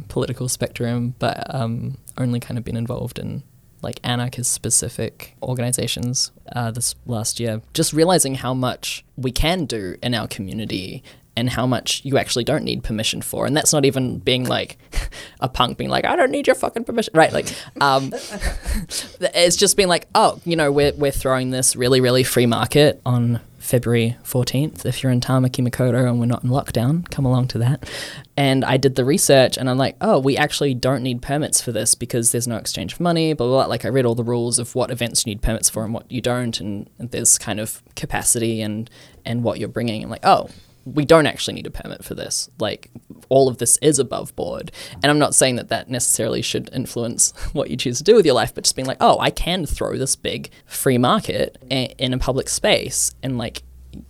political 0.08 0.48
spectrum, 0.48 1.16
but 1.20 1.54
um, 1.54 1.98
only 2.18 2.40
kind 2.40 2.58
of 2.58 2.64
been 2.64 2.78
involved 2.78 3.20
in 3.20 3.44
like 3.86 4.02
anarchist 4.04 4.52
specific 4.52 5.36
organizations 5.42 6.32
uh, 6.54 6.72
this 6.72 6.96
last 7.06 7.40
year. 7.40 7.62
Just 7.74 7.94
realizing 7.94 8.36
how 8.36 8.54
much 8.54 9.06
we 9.16 9.32
can 9.32 9.66
do 9.66 9.96
in 10.04 10.14
our 10.14 10.28
community 10.28 11.04
and 11.38 11.50
how 11.50 11.68
much 11.68 12.02
you 12.04 12.18
actually 12.18 12.44
don't 12.44 12.64
need 12.64 12.84
permission 12.84 13.22
for. 13.22 13.46
And 13.46 13.56
that's 13.56 13.74
not 13.74 13.86
even 13.86 14.20
being 14.20 14.46
like 14.46 14.78
a 15.40 15.50
punk 15.50 15.78
being 15.78 15.90
like, 15.90 16.06
I 16.06 16.16
don't 16.16 16.32
need 16.32 16.48
your 16.48 16.56
fucking 16.56 16.86
permission. 16.86 17.14
Right. 17.16 17.32
Like, 17.32 17.48
um, 17.82 18.12
it's 18.14 19.56
just 19.56 19.78
being 19.78 19.90
like, 19.90 20.08
oh, 20.16 20.42
you 20.46 20.56
know, 20.56 20.72
we're, 20.72 20.94
we're 20.94 21.12
throwing 21.12 21.52
this 21.52 21.76
really, 21.76 22.02
really 22.02 22.24
free 22.24 22.46
market 22.46 23.02
on 23.06 23.42
February 23.66 24.16
14th. 24.24 24.86
If 24.86 25.02
you're 25.02 25.12
in 25.12 25.20
Tamaki 25.20 25.68
Makaurau 25.68 26.08
and 26.08 26.20
we're 26.20 26.28
not 26.28 26.44
in 26.44 26.52
lockdown, 26.52 27.10
come 27.10 27.26
along 27.26 27.48
to 27.50 27.58
that. 27.58 27.90
And 28.38 28.64
I 28.64 28.78
did 28.78 28.96
the 28.96 29.04
research 29.04 29.58
and 29.58 29.70
I'm 29.70 29.78
like, 29.78 29.98
oh, 30.02 30.20
we 30.20 30.38
actually 30.38 30.76
don't 30.76 31.02
need 31.02 31.22
permits 31.22 31.62
for 31.62 31.72
this 31.72 31.96
because 31.96 32.32
there's 32.32 32.48
no 32.48 32.58
exchange 32.58 32.94
of 32.94 33.00
money, 33.00 33.34
blah, 33.34 33.48
blah, 33.48 33.64
blah. 33.64 33.66
Like 33.66 33.84
I 33.84 33.88
read 33.88 34.06
all 34.06 34.14
the 34.14 34.24
rules 34.24 34.60
of 34.60 34.76
what 34.76 34.92
events 34.92 35.26
you 35.26 35.32
need 35.32 35.42
permits 35.42 35.70
for 35.70 35.84
and 35.84 35.94
what 35.94 36.10
you 36.12 36.22
don't. 36.22 36.60
And, 36.60 36.90
and 37.00 37.10
there's 37.10 37.40
kind 37.40 37.60
of 37.60 37.82
capacity 37.96 38.62
and, 38.62 38.88
and 39.26 39.44
what 39.44 39.60
you're 39.60 39.68
bringing. 39.68 40.04
I'm 40.04 40.12
like, 40.12 40.26
oh, 40.26 40.50
we 40.86 41.04
don't 41.04 41.26
actually 41.26 41.56
need 41.56 41.66
a 41.66 41.72
permit 41.72 42.06
for 42.06 42.14
this. 42.14 42.50
Like, 42.60 42.92
all 43.30 43.48
of 43.48 43.58
this 43.58 43.78
is 43.78 43.98
above 43.98 44.36
board. 44.36 44.72
And 44.94 45.06
I'm 45.06 45.20
not 45.20 45.34
saying 45.34 45.56
that 45.56 45.70
that 45.70 45.90
necessarily 45.90 46.42
should 46.42 46.70
influence 46.74 47.34
what 47.54 47.70
you 47.70 47.78
choose 47.78 47.98
to 47.98 48.04
do 48.04 48.16
with 48.16 48.26
your 48.26 48.36
life, 48.36 48.54
but 48.54 48.64
just 48.64 48.76
being 48.76 48.86
like, 48.86 48.98
oh, 49.02 49.20
I 49.20 49.32
can 49.32 49.66
throw 49.66 49.98
this 49.98 50.16
big 50.16 50.52
free 50.66 50.98
market 50.98 51.58
in 51.70 52.14
a 52.14 52.18
public 52.18 52.50
space, 52.50 53.14
and 53.24 53.38
like, 53.38 53.64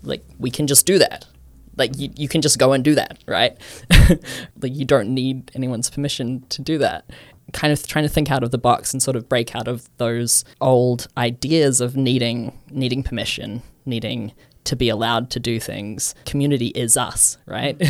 like 0.04 0.24
we 0.38 0.52
can 0.52 0.68
just 0.68 0.86
do 0.86 1.00
that. 1.00 1.26
Like 1.78 1.98
you, 1.98 2.10
you 2.16 2.28
can 2.28 2.42
just 2.42 2.58
go 2.58 2.72
and 2.74 2.84
do 2.84 2.96
that, 2.96 3.20
right? 3.28 3.58
like 4.62 4.74
you 4.76 4.86
don't 4.86 5.14
need 5.14 5.52
anyone's 5.56 5.90
permission 5.90 6.46
to 6.50 6.62
do 6.62 6.78
that. 6.78 7.10
Kind 7.54 7.72
of 7.72 7.86
trying 7.86 8.06
to 8.06 8.10
think 8.10 8.32
out 8.32 8.44
of 8.44 8.52
the 8.52 8.58
box 8.58 8.94
and 8.94 9.04
sort 9.04 9.16
of 9.16 9.30
break 9.30 9.56
out 9.56 9.68
of 9.68 9.90
those 9.98 10.46
old 10.62 11.08
ideas 11.18 11.82
of 11.82 11.96
needing 11.96 12.58
needing 12.72 13.04
permission, 13.04 13.62
needing 13.86 14.34
to 14.66 14.76
be 14.76 14.90
allowed 14.90 15.30
to 15.32 15.40
do 15.40 15.60
things. 15.60 16.14
Community 16.26 16.68
is 16.68 16.98
us, 16.98 17.38
right? 17.46 17.82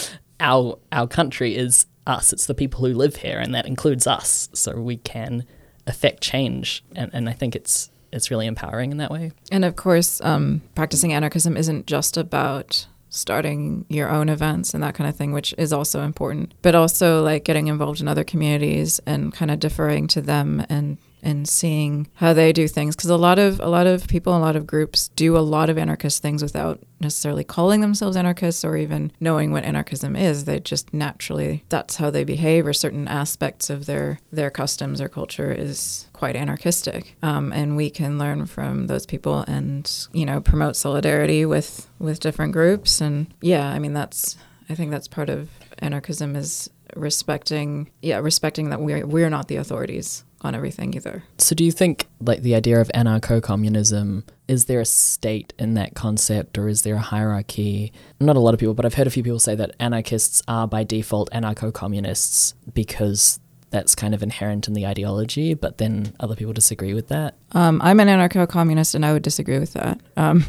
our 0.40 0.78
our 0.92 1.06
country 1.06 1.56
is 1.56 1.86
us. 2.06 2.32
It's 2.32 2.46
the 2.46 2.54
people 2.54 2.80
who 2.80 2.94
live 2.94 3.16
here, 3.16 3.38
and 3.38 3.54
that 3.54 3.66
includes 3.66 4.06
us. 4.06 4.48
So 4.52 4.76
we 4.80 4.98
can 4.98 5.44
affect 5.86 6.22
change, 6.22 6.84
and, 6.94 7.10
and 7.12 7.28
I 7.28 7.32
think 7.32 7.56
it's 7.56 7.90
it's 8.12 8.30
really 8.30 8.46
empowering 8.46 8.92
in 8.92 8.98
that 8.98 9.10
way. 9.10 9.32
And 9.50 9.64
of 9.64 9.74
course, 9.76 10.20
um, 10.20 10.62
practicing 10.74 11.12
anarchism 11.12 11.56
isn't 11.56 11.86
just 11.86 12.16
about 12.16 12.86
starting 13.08 13.86
your 13.88 14.08
own 14.08 14.28
events 14.28 14.74
and 14.74 14.82
that 14.82 14.94
kind 14.94 15.08
of 15.08 15.16
thing, 15.16 15.32
which 15.32 15.54
is 15.56 15.72
also 15.72 16.02
important, 16.02 16.52
but 16.62 16.74
also 16.74 17.22
like 17.22 17.44
getting 17.44 17.68
involved 17.68 18.00
in 18.00 18.08
other 18.08 18.24
communities 18.24 19.00
and 19.06 19.32
kind 19.32 19.50
of 19.50 19.60
deferring 19.60 20.08
to 20.08 20.20
them 20.20 20.64
and 20.68 20.98
and 21.24 21.48
seeing 21.48 22.08
how 22.14 22.32
they 22.32 22.52
do 22.52 22.68
things. 22.68 22.94
Because 22.94 23.10
a 23.10 23.16
lot 23.16 23.38
of 23.38 23.60
a 23.60 23.68
lot 23.68 23.86
of 23.86 24.06
people 24.06 24.36
a 24.36 24.38
lot 24.38 24.56
of 24.56 24.66
groups 24.66 25.08
do 25.08 25.36
a 25.36 25.40
lot 25.40 25.70
of 25.70 25.78
anarchist 25.78 26.22
things 26.22 26.42
without 26.42 26.80
necessarily 27.00 27.44
calling 27.44 27.80
themselves 27.80 28.16
anarchists 28.16 28.64
or 28.64 28.76
even 28.76 29.10
knowing 29.20 29.50
what 29.50 29.64
anarchism 29.64 30.14
is. 30.14 30.44
They 30.44 30.60
just 30.60 30.92
naturally 30.94 31.64
that's 31.68 31.96
how 31.96 32.10
they 32.10 32.24
behave 32.24 32.66
or 32.66 32.72
certain 32.72 33.08
aspects 33.08 33.70
of 33.70 33.86
their 33.86 34.20
their 34.30 34.50
customs 34.50 35.00
or 35.00 35.08
culture 35.08 35.50
is 35.50 36.08
quite 36.12 36.36
anarchistic. 36.36 37.16
Um, 37.22 37.52
and 37.52 37.76
we 37.76 37.90
can 37.90 38.18
learn 38.18 38.46
from 38.46 38.86
those 38.86 39.06
people 39.06 39.40
and 39.48 39.90
you 40.12 40.26
know 40.26 40.40
promote 40.40 40.76
solidarity 40.76 41.44
with 41.44 41.88
with 41.98 42.20
different 42.20 42.52
groups. 42.52 43.00
And 43.00 43.32
yeah 43.40 43.68
i 43.70 43.78
mean 43.78 43.92
that's 43.92 44.36
i 44.68 44.74
think 44.74 44.90
that's 44.90 45.08
part 45.08 45.28
of 45.28 45.48
anarchism 45.78 46.36
is 46.36 46.70
respecting 46.96 47.90
yeah 48.02 48.18
respecting 48.18 48.70
that 48.70 48.80
we're 48.80 49.06
we're 49.06 49.30
not 49.30 49.48
the 49.48 49.56
authorities 49.56 50.24
on 50.44 50.54
everything 50.54 50.94
either. 50.94 51.24
So, 51.38 51.54
do 51.54 51.64
you 51.64 51.72
think, 51.72 52.06
like, 52.20 52.42
the 52.42 52.54
idea 52.54 52.80
of 52.80 52.88
anarcho 52.94 53.42
communism, 53.42 54.24
is 54.48 54.66
there 54.66 54.80
a 54.80 54.84
state 54.84 55.52
in 55.58 55.74
that 55.74 55.94
concept 55.94 56.58
or 56.58 56.68
is 56.68 56.82
there 56.82 56.96
a 56.96 57.00
hierarchy? 57.00 57.92
Not 58.20 58.36
a 58.36 58.40
lot 58.40 58.54
of 58.54 58.60
people, 58.60 58.74
but 58.74 58.84
I've 58.84 58.94
heard 58.94 59.06
a 59.06 59.10
few 59.10 59.22
people 59.22 59.40
say 59.40 59.54
that 59.54 59.74
anarchists 59.80 60.42
are 60.46 60.68
by 60.68 60.84
default 60.84 61.30
anarcho 61.30 61.72
communists 61.72 62.54
because 62.72 63.40
that's 63.70 63.96
kind 63.96 64.14
of 64.14 64.22
inherent 64.22 64.68
in 64.68 64.74
the 64.74 64.86
ideology, 64.86 65.52
but 65.52 65.78
then 65.78 66.14
other 66.20 66.36
people 66.36 66.52
disagree 66.52 66.94
with 66.94 67.08
that. 67.08 67.34
Um, 67.52 67.82
I'm 67.82 67.98
an 67.98 68.06
anarcho 68.06 68.48
communist 68.48 68.94
and 68.94 69.04
I 69.04 69.12
would 69.12 69.22
disagree 69.22 69.58
with 69.58 69.72
that. 69.72 70.00
Um, 70.16 70.46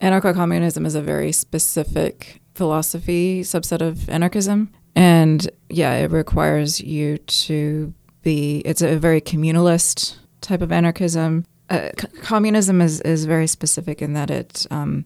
anarcho 0.00 0.34
communism 0.34 0.84
is 0.84 0.96
a 0.96 1.02
very 1.02 1.30
specific 1.30 2.40
philosophy 2.54 3.42
subset 3.42 3.80
of 3.80 4.08
anarchism. 4.08 4.72
And 4.96 5.48
yeah, 5.68 5.94
it 5.94 6.10
requires 6.10 6.80
you 6.80 7.18
to 7.18 7.94
it's 8.32 8.82
a 8.82 8.98
very 8.98 9.20
communalist 9.20 10.16
type 10.40 10.62
of 10.62 10.72
anarchism. 10.72 11.44
Uh, 11.70 11.90
c- 11.98 12.08
communism 12.22 12.80
is, 12.80 13.00
is 13.02 13.24
very 13.24 13.46
specific 13.46 14.02
in 14.02 14.12
that 14.14 14.30
it 14.30 14.66
um, 14.70 15.04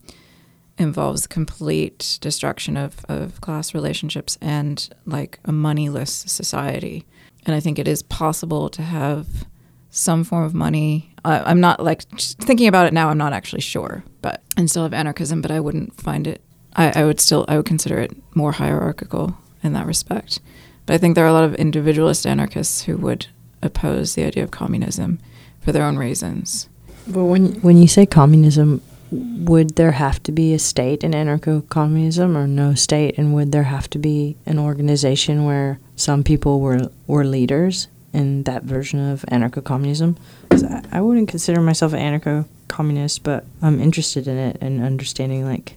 involves 0.79 1.27
complete 1.27 2.19
destruction 2.21 2.77
of, 2.77 3.05
of 3.09 3.41
class 3.41 3.75
relationships 3.75 4.39
and 4.41 4.89
like 5.07 5.39
a 5.45 5.53
moneyless 5.53 6.13
society. 6.13 7.07
And 7.47 7.55
I 7.55 7.61
think 7.61 7.79
it 7.79 7.89
is 7.89 8.03
possible 8.03 8.69
to 8.71 8.83
have 8.83 9.47
some 9.91 10.25
form 10.25 10.45
of 10.45 10.55
money. 10.55 11.13
I'm 11.25 11.61
not 11.61 11.83
like 11.83 12.03
thinking 12.09 12.69
about 12.69 12.87
it 12.87 12.93
now. 12.93 13.09
I'm 13.09 13.19
not 13.19 13.33
actually 13.33 13.63
sure, 13.63 14.05
but 14.23 14.43
and 14.57 14.71
still 14.71 14.83
have 14.83 14.95
anarchism, 14.95 15.41
but 15.41 15.51
I 15.51 15.61
wouldn't 15.61 16.01
find 16.01 16.27
it. 16.27 16.43
I, 16.77 17.01
I 17.01 17.05
would 17.05 17.21
still 17.21 17.45
I 17.49 17.57
would 17.57 17.67
consider 17.67 17.99
it 17.99 18.13
more 18.35 18.53
hierarchical 18.53 19.37
in 19.63 19.73
that 19.73 19.87
respect. 19.87 20.41
But 20.89 20.95
I 20.95 20.99
think 20.99 21.17
there 21.17 21.27
are 21.27 21.29
a 21.29 21.35
lot 21.35 21.45
of 21.45 21.55
individualist 21.57 22.27
anarchists 22.27 22.85
who 22.85 22.97
would 22.97 23.27
oppose 23.61 24.15
the 24.15 24.25
idea 24.25 24.43
of 24.43 24.51
communism 24.51 25.19
for 25.61 25.71
their 25.71 25.85
own 25.85 25.99
reasons. 25.99 26.67
But 27.07 27.25
when 27.25 27.61
when 27.61 27.77
you 27.77 27.87
say 27.87 28.07
communism, 28.07 28.81
would 29.11 29.77
there 29.77 29.93
have 29.93 30.23
to 30.23 30.33
be 30.33 30.55
a 30.55 30.59
state 30.59 31.05
in 31.05 31.13
anarcho-communism 31.13 32.35
or 32.35 32.47
no 32.47 32.73
state, 32.73 33.19
and 33.19 33.35
would 33.35 33.53
there 33.53 33.65
have 33.65 33.91
to 33.91 33.99
be 33.99 34.39
an 34.47 34.59
organization 34.59 35.45
where 35.45 35.79
some 35.95 36.25
people 36.25 36.59
were 36.59 36.91
were 37.07 37.27
leaders 37.27 37.89
in 38.15 38.45
that 38.45 38.63
version 38.63 38.99
of 38.99 39.27
anarcho-communism? 39.31 40.17
Because 40.49 40.65
I, 40.65 40.83
I 40.91 41.01
wouldn't 41.03 41.29
consider 41.29 41.61
myself 41.61 41.93
an 41.93 42.01
anarcho-communist, 42.01 43.23
but 43.25 43.45
I'm 43.61 43.79
interested 43.79 44.27
in 44.27 44.39
it 44.39 44.57
and 44.63 44.83
understanding 44.83 45.45
like 45.45 45.77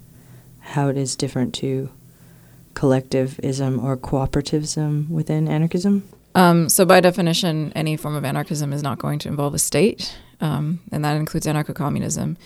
how 0.60 0.88
it 0.88 0.96
is 0.96 1.18
different 1.18 1.54
to 1.56 1.90
collectivism 2.74 3.80
or 3.80 3.98
cooperativism 3.98 5.10
within 5.10 5.48
anarchism? 5.48 6.08
Um, 6.36 6.70
so, 6.70 6.86
by 6.86 7.02
definition, 7.02 7.74
any 7.76 7.98
form 7.98 8.16
of 8.16 8.24
anarchism 8.24 8.72
is 8.72 8.84
not 8.84 9.00
going 9.00 9.20
to 9.20 9.28
involve 9.30 9.54
a 9.54 9.60
state, 9.60 10.18
um, 10.40 10.80
and 10.92 11.04
that 11.04 11.18
includes 11.18 11.46
anarcho 11.46 11.76
communism. 11.76 12.38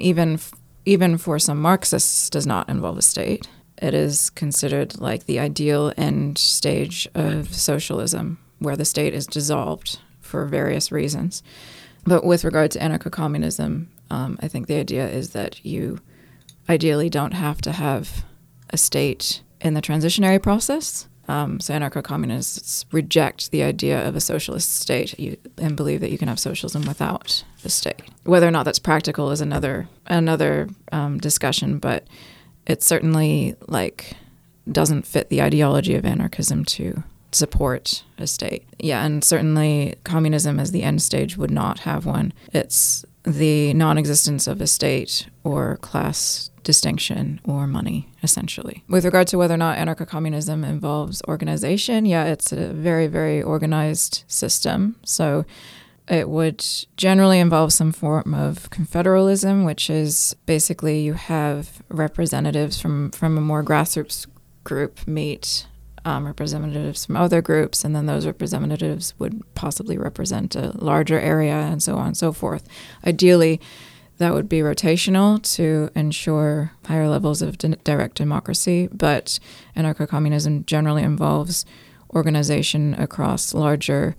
Even, 0.00 0.34
f- 0.34 0.52
even 0.84 1.18
for 1.18 1.38
some 1.38 1.60
Marxists, 1.60 2.30
does 2.30 2.46
not 2.46 2.68
involve 2.68 2.96
a 2.98 3.02
state. 3.02 3.48
It 3.82 3.94
is 3.94 4.30
considered 4.30 5.00
like 5.00 5.26
the 5.26 5.40
ideal 5.40 5.92
end 5.96 6.38
stage 6.38 7.08
of 7.14 7.52
socialism, 7.54 8.38
where 8.58 8.76
the 8.76 8.84
state 8.84 9.14
is 9.14 9.26
dissolved 9.26 9.98
for 10.20 10.46
various 10.46 10.92
reasons. 10.92 11.42
But 12.04 12.24
with 12.24 12.44
regard 12.44 12.70
to 12.72 12.78
anarcho 12.78 13.10
communism, 13.10 13.90
um, 14.10 14.38
I 14.40 14.48
think 14.48 14.66
the 14.66 14.76
idea 14.76 15.08
is 15.08 15.30
that 15.30 15.64
you 15.64 15.98
ideally 16.68 17.10
don't 17.10 17.32
have 17.32 17.60
to 17.62 17.72
have 17.72 18.24
a 18.70 18.78
state 18.78 19.42
in 19.60 19.74
the 19.74 19.82
transitionary 19.82 20.42
process. 20.42 21.06
Um, 21.28 21.60
so 21.60 21.74
anarcho 21.74 22.02
communists 22.02 22.84
reject 22.90 23.52
the 23.52 23.62
idea 23.62 24.06
of 24.06 24.16
a 24.16 24.20
socialist 24.20 24.74
state 24.74 25.16
you, 25.18 25.36
and 25.58 25.76
believe 25.76 26.00
that 26.00 26.10
you 26.10 26.18
can 26.18 26.26
have 26.26 26.40
socialism 26.40 26.82
without 26.86 27.44
the 27.62 27.70
state. 27.70 28.02
Whether 28.24 28.48
or 28.48 28.50
not 28.50 28.64
that's 28.64 28.80
practical 28.80 29.30
is 29.30 29.40
another 29.40 29.88
another 30.06 30.68
um, 30.90 31.18
discussion, 31.18 31.78
but 31.78 32.08
it 32.66 32.82
certainly 32.82 33.54
like 33.68 34.14
doesn't 34.70 35.06
fit 35.06 35.28
the 35.28 35.42
ideology 35.42 35.94
of 35.94 36.04
anarchism 36.04 36.64
to 36.64 37.04
support 37.32 38.02
a 38.18 38.26
state. 38.26 38.64
Yeah, 38.78 39.04
and 39.04 39.22
certainly 39.22 39.94
communism 40.02 40.58
as 40.58 40.72
the 40.72 40.82
end 40.82 41.00
stage 41.00 41.36
would 41.36 41.50
not 41.50 41.80
have 41.80 42.06
one. 42.06 42.32
It's 42.52 43.04
the 43.24 43.74
non-existence 43.74 44.46
of 44.46 44.60
a 44.60 44.66
state 44.66 45.28
or 45.44 45.76
class 45.78 46.50
distinction 46.62 47.40
or 47.44 47.66
money, 47.66 48.08
essentially. 48.22 48.84
With 48.88 49.04
regard 49.04 49.26
to 49.28 49.38
whether 49.38 49.54
or 49.54 49.58
not 49.58 49.78
anarcho 49.78 50.06
communism 50.06 50.64
involves 50.64 51.22
organization, 51.28 52.06
yeah, 52.06 52.24
it's 52.24 52.52
a 52.52 52.72
very, 52.72 53.06
very 53.06 53.42
organized 53.42 54.24
system. 54.26 54.96
So 55.04 55.44
it 56.08 56.28
would 56.28 56.64
generally 56.96 57.38
involve 57.38 57.72
some 57.72 57.92
form 57.92 58.34
of 58.34 58.68
confederalism, 58.70 59.64
which 59.64 59.88
is 59.88 60.34
basically 60.46 61.00
you 61.00 61.14
have 61.14 61.82
representatives 61.88 62.80
from, 62.80 63.10
from 63.10 63.38
a 63.38 63.40
more 63.40 63.62
grassroots 63.62 64.26
group 64.64 65.06
meet 65.06 65.66
um, 66.04 66.26
representatives 66.26 67.06
from 67.06 67.16
other 67.16 67.42
groups, 67.42 67.84
and 67.84 67.94
then 67.94 68.06
those 68.06 68.26
representatives 68.26 69.14
would 69.18 69.42
possibly 69.54 69.98
represent 69.98 70.56
a 70.56 70.72
larger 70.78 71.18
area, 71.18 71.54
and 71.54 71.82
so 71.82 71.96
on 71.96 72.08
and 72.08 72.16
so 72.16 72.32
forth. 72.32 72.66
Ideally, 73.06 73.60
that 74.18 74.34
would 74.34 74.48
be 74.48 74.60
rotational 74.60 75.42
to 75.54 75.90
ensure 75.94 76.72
higher 76.86 77.08
levels 77.08 77.40
of 77.40 77.56
di- 77.58 77.76
direct 77.84 78.16
democracy, 78.16 78.88
but 78.92 79.38
anarcho 79.76 80.06
communism 80.06 80.64
generally 80.66 81.02
involves 81.02 81.64
organization 82.14 82.94
across 82.94 83.54
larger 83.54 84.16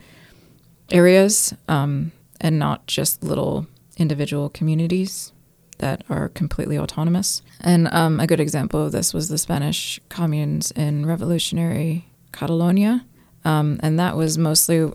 areas 0.91 1.53
um, 1.67 2.11
and 2.39 2.57
not 2.57 2.87
just 2.87 3.23
little 3.23 3.67
individual 3.97 4.49
communities 4.49 5.33
that 5.81 6.03
are 6.09 6.29
completely 6.29 6.77
autonomous. 6.77 7.41
And 7.59 7.87
um, 7.91 8.19
a 8.19 8.27
good 8.27 8.39
example 8.39 8.85
of 8.85 8.91
this 8.91 9.13
was 9.13 9.27
the 9.27 9.37
Spanish 9.37 9.99
communes 10.09 10.71
in 10.71 11.05
revolutionary 11.05 12.05
Catalonia. 12.31 13.05
Um, 13.43 13.79
and 13.83 13.99
that 13.99 14.15
was 14.15 14.37
mostly 14.37 14.91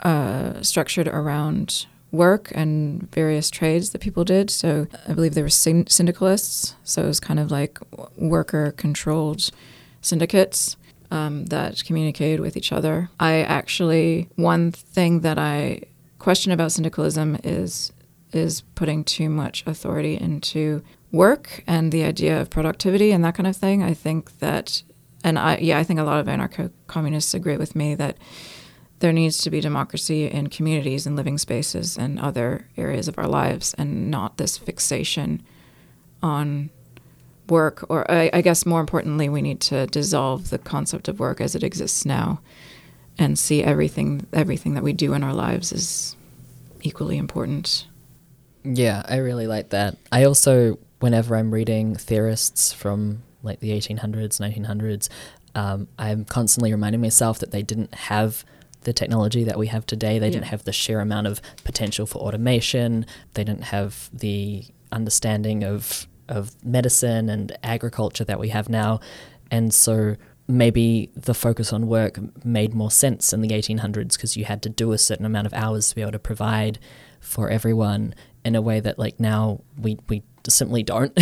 uh, 0.00 0.60
structured 0.62 1.06
around 1.08 1.86
work 2.10 2.50
and 2.54 3.08
various 3.12 3.50
trades 3.50 3.90
that 3.90 4.00
people 4.00 4.24
did. 4.24 4.50
So 4.50 4.88
I 5.06 5.12
believe 5.12 5.34
there 5.34 5.44
were 5.44 5.50
syndicalists. 5.50 6.74
So 6.82 7.04
it 7.04 7.06
was 7.06 7.20
kind 7.20 7.38
of 7.38 7.50
like 7.50 7.78
worker 8.16 8.72
controlled 8.72 9.50
syndicates 10.02 10.76
um, 11.10 11.46
that 11.46 11.84
communicated 11.84 12.40
with 12.40 12.56
each 12.56 12.72
other. 12.72 13.10
I 13.20 13.42
actually, 13.42 14.28
one 14.36 14.72
thing 14.72 15.20
that 15.20 15.38
I 15.38 15.82
question 16.18 16.52
about 16.52 16.72
syndicalism 16.72 17.38
is 17.44 17.92
is 18.32 18.62
putting 18.74 19.04
too 19.04 19.28
much 19.28 19.64
authority 19.66 20.16
into 20.16 20.82
work 21.12 21.64
and 21.66 21.90
the 21.90 22.04
idea 22.04 22.40
of 22.40 22.50
productivity 22.50 23.12
and 23.12 23.24
that 23.24 23.34
kind 23.34 23.46
of 23.46 23.56
thing. 23.56 23.82
I 23.82 23.94
think 23.94 24.38
that, 24.38 24.82
and 25.24 25.38
I 25.38 25.56
yeah, 25.58 25.78
I 25.78 25.84
think 25.84 26.00
a 26.00 26.04
lot 26.04 26.20
of 26.20 26.26
anarcho 26.26 26.70
communists 26.86 27.34
agree 27.34 27.56
with 27.56 27.74
me 27.74 27.94
that 27.96 28.16
there 29.00 29.12
needs 29.12 29.38
to 29.38 29.50
be 29.50 29.60
democracy 29.60 30.26
in 30.26 30.48
communities 30.48 31.06
and 31.06 31.16
living 31.16 31.38
spaces 31.38 31.96
and 31.96 32.20
other 32.20 32.68
areas 32.76 33.08
of 33.08 33.18
our 33.18 33.26
lives 33.26 33.74
and 33.74 34.10
not 34.10 34.36
this 34.36 34.58
fixation 34.58 35.42
on 36.22 36.70
work, 37.48 37.84
or 37.88 38.08
I, 38.10 38.30
I 38.32 38.42
guess 38.42 38.64
more 38.64 38.80
importantly, 38.80 39.28
we 39.28 39.42
need 39.42 39.60
to 39.62 39.86
dissolve 39.86 40.50
the 40.50 40.58
concept 40.58 41.08
of 41.08 41.18
work 41.18 41.40
as 41.40 41.54
it 41.54 41.64
exists 41.64 42.04
now, 42.04 42.40
and 43.18 43.38
see 43.38 43.62
everything 43.62 44.26
everything 44.32 44.74
that 44.74 44.84
we 44.84 44.92
do 44.92 45.14
in 45.14 45.24
our 45.24 45.34
lives 45.34 45.72
is 45.72 46.14
equally 46.82 47.18
important. 47.18 47.86
Yeah, 48.64 49.02
I 49.08 49.16
really 49.16 49.46
like 49.46 49.70
that. 49.70 49.96
I 50.12 50.24
also, 50.24 50.78
whenever 51.00 51.36
I'm 51.36 51.52
reading 51.52 51.94
theorists 51.94 52.72
from 52.72 53.22
like 53.42 53.60
the 53.60 53.70
1800s, 53.70 54.38
1900s, 54.38 55.08
um, 55.54 55.88
I'm 55.98 56.24
constantly 56.24 56.72
reminding 56.72 57.00
myself 57.00 57.38
that 57.40 57.50
they 57.50 57.62
didn't 57.62 57.94
have 57.94 58.44
the 58.82 58.92
technology 58.92 59.44
that 59.44 59.58
we 59.58 59.66
have 59.68 59.84
today. 59.86 60.18
They 60.18 60.30
didn't 60.30 60.46
have 60.46 60.64
the 60.64 60.72
sheer 60.72 61.00
amount 61.00 61.26
of 61.26 61.40
potential 61.64 62.06
for 62.06 62.18
automation. 62.18 63.04
They 63.34 63.44
didn't 63.44 63.64
have 63.64 64.10
the 64.12 64.64
understanding 64.92 65.64
of 65.64 66.06
of 66.28 66.52
medicine 66.64 67.28
and 67.28 67.58
agriculture 67.64 68.22
that 68.24 68.38
we 68.38 68.50
have 68.50 68.68
now, 68.68 69.00
and 69.50 69.74
so 69.74 70.16
maybe 70.46 71.10
the 71.14 71.34
focus 71.34 71.72
on 71.72 71.86
work 71.86 72.18
made 72.44 72.74
more 72.74 72.90
sense 72.90 73.32
in 73.32 73.40
the 73.40 73.48
1800s 73.48 74.14
because 74.14 74.36
you 74.36 74.44
had 74.44 74.62
to 74.62 74.68
do 74.68 74.92
a 74.92 74.98
certain 74.98 75.24
amount 75.24 75.46
of 75.46 75.54
hours 75.54 75.88
to 75.88 75.94
be 75.94 76.02
able 76.02 76.12
to 76.12 76.18
provide 76.18 76.78
for 77.20 77.50
everyone 77.50 78.14
in 78.44 78.54
a 78.54 78.62
way 78.62 78.80
that 78.80 78.98
like 78.98 79.20
now 79.20 79.60
we 79.78 79.98
we 80.08 80.22
simply 80.48 80.82
don't. 80.82 81.12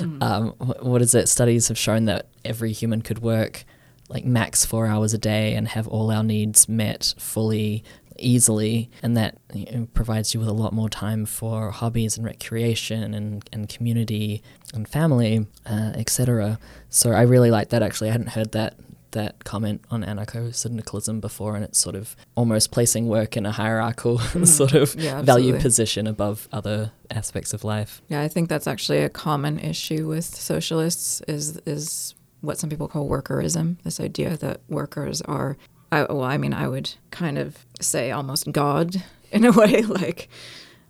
um, 0.22 0.50
what 0.80 1.02
is 1.02 1.14
it? 1.14 1.28
Studies 1.28 1.68
have 1.68 1.78
shown 1.78 2.04
that 2.06 2.26
every 2.44 2.72
human 2.72 3.02
could 3.02 3.20
work 3.20 3.64
like 4.08 4.24
max 4.24 4.64
four 4.64 4.86
hours 4.86 5.12
a 5.12 5.18
day 5.18 5.54
and 5.54 5.68
have 5.68 5.86
all 5.86 6.10
our 6.10 6.24
needs 6.24 6.68
met 6.68 7.14
fully 7.18 7.84
easily 8.18 8.90
and 9.02 9.16
that 9.16 9.36
you 9.54 9.66
know, 9.70 9.88
provides 9.94 10.34
you 10.34 10.40
with 10.40 10.48
a 10.48 10.52
lot 10.52 10.72
more 10.72 10.88
time 10.88 11.24
for 11.24 11.70
hobbies 11.70 12.16
and 12.16 12.26
recreation 12.26 13.14
and, 13.14 13.48
and 13.52 13.68
community 13.68 14.42
and 14.74 14.88
family 14.88 15.46
uh, 15.66 15.92
etc 15.94 16.58
so 16.88 17.12
i 17.12 17.22
really 17.22 17.50
like 17.50 17.68
that 17.68 17.80
actually 17.80 18.08
i 18.08 18.12
hadn't 18.12 18.30
heard 18.30 18.50
that 18.50 18.74
that 19.18 19.44
comment 19.44 19.78
on 19.90 20.02
anarcho-syndicalism 20.04 21.20
before 21.20 21.56
and 21.56 21.64
it's 21.64 21.78
sort 21.78 21.96
of 21.96 22.16
almost 22.34 22.70
placing 22.70 23.08
work 23.08 23.36
in 23.36 23.44
a 23.46 23.52
hierarchical 23.52 24.18
mm-hmm. 24.18 24.44
sort 24.44 24.74
of 24.74 24.94
Yeah, 24.94 25.22
value 25.22 25.58
position 25.58 26.06
above 26.06 26.48
other 26.52 26.92
aspects 27.10 27.52
of 27.52 27.64
life 27.64 28.00
Yeah, 28.08 28.22
I 28.22 28.28
think 28.28 28.48
that's 28.48 28.66
actually 28.66 29.02
a 29.02 29.08
common 29.08 29.58
issue 29.58 30.02
with 30.08 30.24
socialists 30.24 31.20
is 31.28 31.58
is 31.66 32.14
what 32.40 32.58
some 32.58 32.70
people 32.70 32.88
call 32.88 33.08
workerism. 33.08 33.76
This 33.82 34.00
idea 34.00 34.36
that 34.36 34.60
workers 34.68 35.20
are, 35.22 35.56
I, 35.90 36.02
well, 36.02 36.22
I 36.22 36.38
mean, 36.38 36.54
I 36.54 36.68
would 36.68 36.94
kind 37.10 37.38
of 37.38 37.64
say 37.80 38.10
almost 38.10 38.50
God 38.52 39.02
in 39.30 39.44
a 39.44 39.52
way, 39.60 39.82
like 39.82 40.28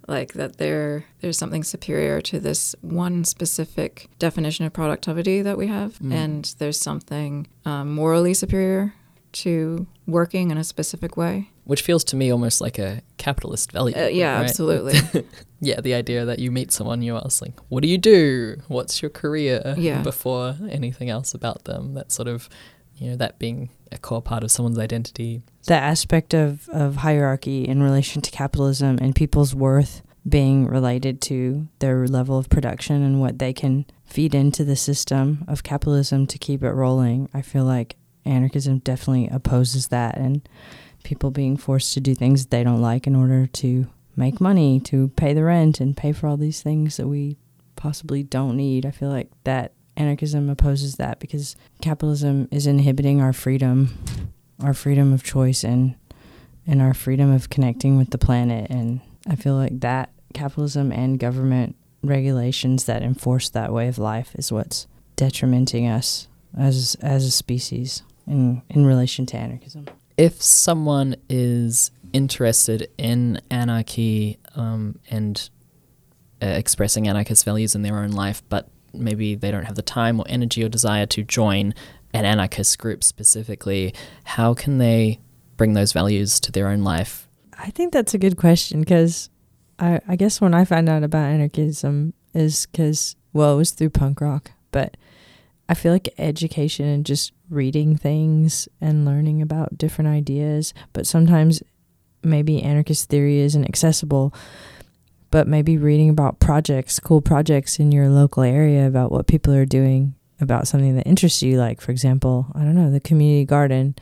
like 0.08 0.32
that 0.34 0.56
there 0.56 1.04
there's 1.20 1.38
something 1.38 1.62
superior 1.62 2.20
to 2.22 2.40
this 2.40 2.74
one 2.80 3.24
specific 3.24 4.08
definition 4.18 4.64
of 4.66 4.72
productivity 4.72 5.42
that 5.42 5.56
we 5.58 5.66
have, 5.68 5.98
and 6.12 6.54
there's 6.58 6.80
something 6.80 7.46
um, 7.64 7.94
morally 7.94 8.34
superior 8.34 8.94
to 9.30 9.86
working 10.06 10.50
in 10.50 10.56
a 10.58 10.64
specific 10.64 11.16
way. 11.16 11.50
which 11.64 11.82
feels 11.82 12.02
to 12.02 12.16
me 12.16 12.32
almost 12.32 12.62
like 12.62 12.78
a 12.78 13.02
capitalist 13.18 13.72
value 13.72 13.94
Uh, 13.94 14.06
yeah, 14.08 14.36
right? 14.40 14.48
absolutely. 14.48 14.98
yeah, 15.60 15.78
the 15.82 15.92
idea 15.92 16.24
that 16.24 16.38
you 16.38 16.50
meet 16.50 16.72
someone, 16.72 17.02
you 17.02 17.14
ask 17.16 17.42
like, 17.42 17.58
"What 17.68 17.82
do 17.82 17.88
you 17.88 17.98
do? 17.98 18.56
What's 18.68 19.02
your 19.02 19.10
career?" 19.10 19.74
Yeah. 19.76 20.02
Before 20.02 20.56
anything 20.70 21.10
else 21.10 21.34
about 21.34 21.64
them, 21.64 21.92
that 21.94 22.10
sort 22.10 22.28
of, 22.28 22.48
you 22.98 23.10
know, 23.10 23.16
that 23.16 23.38
being 23.38 23.70
a 23.90 23.98
core 23.98 24.22
part 24.22 24.44
of 24.44 24.50
someone's 24.50 24.78
identity. 24.78 25.42
the 25.66 25.74
aspect 25.74 26.34
of, 26.34 26.68
of 26.70 26.96
hierarchy 26.96 27.66
in 27.66 27.82
relation 27.82 28.20
to 28.22 28.30
capitalism 28.30 28.98
and 29.00 29.14
people's 29.14 29.54
worth 29.54 30.02
being 30.28 30.66
related 30.66 31.20
to 31.22 31.68
their 31.78 32.06
level 32.06 32.38
of 32.38 32.50
production 32.50 33.02
and 33.02 33.20
what 33.20 33.38
they 33.38 33.52
can 33.52 33.86
feed 34.04 34.34
into 34.34 34.64
the 34.64 34.76
system 34.76 35.44
of 35.48 35.62
capitalism 35.62 36.26
to 36.26 36.38
keep 36.38 36.62
it 36.62 36.70
rolling. 36.70 37.28
I 37.32 37.42
feel 37.42 37.64
like 37.64 37.96
anarchism 38.24 38.78
definitely 38.80 39.28
opposes 39.28 39.88
that 39.88 40.18
and 40.18 40.46
people 41.02 41.30
being 41.30 41.56
forced 41.56 41.94
to 41.94 42.00
do 42.00 42.14
things 42.14 42.46
they 42.46 42.64
don't 42.64 42.82
like 42.82 43.06
in 43.06 43.16
order 43.16 43.46
to 43.46 43.86
make 44.16 44.40
money, 44.40 44.80
to 44.80 45.08
pay 45.16 45.32
the 45.32 45.44
rent 45.44 45.80
and 45.80 45.96
pay 45.96 46.12
for 46.12 46.26
all 46.26 46.36
these 46.36 46.60
things 46.60 46.96
that 46.96 47.06
we 47.06 47.36
possibly 47.76 48.22
don't 48.22 48.56
need. 48.56 48.84
I 48.84 48.90
feel 48.90 49.08
like 49.08 49.30
that 49.44 49.72
anarchism 49.98 50.48
opposes 50.48 50.96
that 50.96 51.20
because 51.20 51.56
capitalism 51.82 52.48
is 52.50 52.66
inhibiting 52.66 53.20
our 53.20 53.32
freedom 53.32 53.98
our 54.62 54.74
freedom 54.74 55.12
of 55.12 55.22
choice 55.22 55.62
and 55.62 55.94
and 56.66 56.80
our 56.80 56.94
freedom 56.94 57.30
of 57.30 57.50
connecting 57.50 57.98
with 57.98 58.10
the 58.10 58.18
planet 58.18 58.70
and 58.70 59.00
I 59.26 59.36
feel 59.36 59.54
like 59.54 59.80
that 59.80 60.10
capitalism 60.32 60.92
and 60.92 61.18
government 61.18 61.76
regulations 62.02 62.84
that 62.84 63.02
enforce 63.02 63.50
that 63.50 63.72
way 63.72 63.88
of 63.88 63.98
life 63.98 64.34
is 64.36 64.52
what's 64.52 64.86
detrimenting 65.16 65.86
us 65.86 66.28
as 66.56 66.96
as 67.00 67.24
a 67.24 67.30
species 67.30 68.02
in 68.26 68.62
in 68.70 68.86
relation 68.86 69.26
to 69.26 69.36
anarchism. 69.36 69.86
If 70.16 70.40
someone 70.42 71.16
is 71.28 71.90
interested 72.12 72.88
in 72.96 73.40
anarchy 73.50 74.38
um, 74.54 74.98
and 75.10 75.48
uh, 76.42 76.46
expressing 76.46 77.06
anarchist 77.06 77.44
values 77.44 77.74
in 77.74 77.82
their 77.82 77.98
own 77.98 78.12
life, 78.12 78.42
but 78.48 78.68
maybe 78.98 79.34
they 79.34 79.50
don't 79.50 79.64
have 79.64 79.76
the 79.76 79.82
time 79.82 80.20
or 80.20 80.26
energy 80.28 80.64
or 80.64 80.68
desire 80.68 81.06
to 81.06 81.22
join 81.22 81.74
an 82.12 82.24
anarchist 82.24 82.78
group 82.78 83.04
specifically, 83.04 83.94
how 84.24 84.54
can 84.54 84.78
they 84.78 85.20
bring 85.56 85.74
those 85.74 85.92
values 85.92 86.40
to 86.40 86.52
their 86.52 86.68
own 86.68 86.82
life? 86.82 87.28
I 87.58 87.70
think 87.70 87.92
that's 87.92 88.14
a 88.14 88.18
good 88.18 88.36
question 88.36 88.80
because 88.80 89.30
I, 89.78 90.00
I 90.08 90.16
guess 90.16 90.40
when 90.40 90.54
I 90.54 90.64
found 90.64 90.88
out 90.88 91.02
about 91.02 91.26
anarchism 91.26 92.14
is 92.34 92.66
because, 92.66 93.16
well, 93.32 93.54
it 93.54 93.56
was 93.56 93.72
through 93.72 93.90
punk 93.90 94.20
rock, 94.20 94.52
but 94.70 94.96
I 95.68 95.74
feel 95.74 95.92
like 95.92 96.14
education 96.18 96.86
and 96.86 97.04
just 97.04 97.32
reading 97.50 97.96
things 97.96 98.68
and 98.80 99.04
learning 99.04 99.42
about 99.42 99.76
different 99.76 100.08
ideas, 100.08 100.72
but 100.92 101.06
sometimes 101.06 101.62
maybe 102.22 102.62
anarchist 102.62 103.08
theory 103.08 103.40
isn't 103.40 103.64
accessible, 103.64 104.34
but 105.30 105.46
maybe 105.46 105.76
reading 105.76 106.08
about 106.08 106.40
projects, 106.40 106.98
cool 106.98 107.20
projects 107.20 107.78
in 107.78 107.92
your 107.92 108.08
local 108.08 108.42
area 108.42 108.86
about 108.86 109.12
what 109.12 109.26
people 109.26 109.54
are 109.54 109.66
doing 109.66 110.14
about 110.40 110.68
something 110.68 110.96
that 110.96 111.06
interests 111.06 111.42
you, 111.42 111.58
like, 111.58 111.80
for 111.80 111.90
example, 111.90 112.46
I 112.54 112.60
don't 112.60 112.74
know, 112.74 112.90
the 112.90 113.00
community 113.00 113.44
garden. 113.44 113.96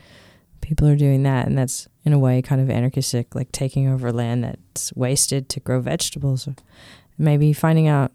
People 0.61 0.87
are 0.87 0.95
doing 0.95 1.23
that 1.23 1.47
and 1.47 1.57
that's 1.57 1.87
in 2.03 2.13
a 2.13 2.19
way 2.19 2.41
kind 2.41 2.61
of 2.61 2.69
anarchistic 2.69 3.35
like 3.35 3.51
taking 3.51 3.87
over 3.87 4.11
land 4.11 4.43
that's 4.43 4.93
wasted 4.93 5.49
to 5.49 5.59
grow 5.59 5.79
vegetables. 5.79 6.47
Maybe 7.17 7.53
finding 7.53 7.87
out 7.87 8.11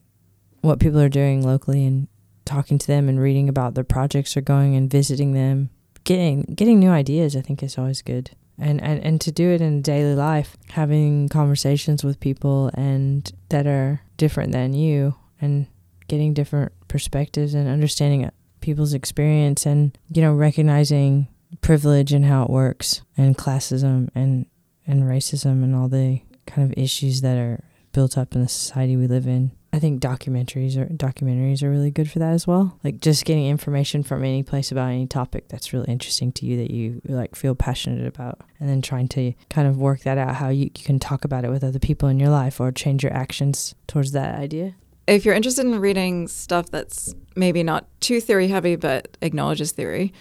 what 0.61 0.79
people 0.79 1.01
are 1.01 1.09
doing 1.09 1.45
locally 1.45 1.85
and 1.85 2.09
talking 2.45 2.79
to 2.79 2.87
them 2.87 3.09
and 3.09 3.21
reading 3.21 3.49
about 3.49 3.75
their 3.75 3.85
projects 3.85 4.37
or 4.37 4.41
going 4.41 4.75
and 4.75 4.91
visiting 4.91 5.33
them. 5.33 5.71
Getting 6.05 6.43
getting 6.43 6.81
new 6.81 6.91
ideas 6.91 7.37
i 7.37 7.41
think 7.41 7.63
is 7.63 7.79
always 7.79 8.03
good 8.03 8.33
and, 8.63 8.81
and 8.81 9.05
and 9.05 9.21
to 9.21 9.33
do 9.33 9.51
it 9.51 9.61
in 9.61 9.83
daily 9.83 10.15
life 10.15 10.57
having 10.71 11.29
conversations 11.29 12.05
with 12.05 12.21
people 12.21 12.71
and 12.75 13.33
that 13.49 13.67
are 13.67 14.01
different 14.17 14.53
than 14.53 14.73
you 14.73 15.17
and 15.41 15.67
getting 16.07 16.33
different 16.33 16.73
perspectives 16.87 17.55
and 17.55 17.69
understanding 17.69 18.25
uh, 18.25 18.31
people's 18.61 18.95
experience 18.95 19.67
and 19.67 19.99
you 20.09 20.23
know 20.23 20.33
recognizing 20.33 21.27
privilege 21.61 22.13
and 22.13 22.25
how 22.25 22.45
it 22.45 22.51
works 22.51 23.03
and 23.17 23.37
classism 23.37 24.09
and 24.15 24.47
and 24.87 25.03
racism 25.03 25.65
and 25.65 25.75
all 25.75 25.89
the 25.89 26.21
kind 26.47 26.71
of 26.71 26.79
issues 26.79 27.21
that 27.21 27.37
are 27.37 27.65
built 27.93 28.17
up 28.17 28.35
in 28.35 28.43
the 28.43 28.49
society 28.49 28.97
we 28.97 29.07
live 29.07 29.27
in. 29.27 29.53
I 29.75 29.79
think 29.79 30.03
documentaries 30.03 30.77
are 30.77 30.85
documentaries 30.87 31.63
are 31.63 31.71
really 31.71 31.91
good 31.91 32.11
for 32.11 32.19
that 32.19 32.33
as 32.33 32.47
well. 32.47 32.79
Like 32.85 33.01
just 33.01 33.25
getting 33.25 33.47
information 33.47 34.03
from 34.03 34.23
any 34.23 34.43
place 34.43 34.71
about 34.71 34.91
any 34.91 35.07
topic 35.07 35.49
that's 35.49 35.73
really 35.73 35.91
interesting 35.91 36.31
to 36.33 36.47
you 36.47 36.59
that 36.59 36.71
you 36.71 37.01
like 37.07 37.35
feel 37.35 37.55
passionate 37.55 38.07
about 38.07 38.43
and 38.61 38.69
then 38.69 38.83
trying 38.83 39.09
to 39.09 39.33
kind 39.49 39.67
of 39.67 39.79
work 39.79 40.01
that 40.01 40.19
out 40.19 40.35
how 40.35 40.51
you, 40.51 40.65
you 40.65 40.85
can 40.85 40.99
talk 40.99 41.25
about 41.25 41.45
it 41.45 41.51
with 41.51 41.65
other 41.65 41.79
people 41.79 42.09
in 42.11 42.21
your 42.21 42.29
life 42.29 42.61
or 42.61 42.71
change 42.71 43.03
your 43.03 43.15
actions 43.15 43.75
towards 43.87 44.13
that 44.13 44.39
idea. 44.39 44.75
if 45.07 45.25
you're 45.25 45.35
interested 45.35 45.65
in 45.65 45.81
reading 45.81 46.29
stuff 46.29 46.71
that's 46.71 47.15
maybe 47.35 47.63
not 47.63 47.87
too 48.01 48.21
theory 48.21 48.49
heavy 48.49 48.77
but 48.77 49.17
acknowledges 49.23 49.73
theory 49.73 50.13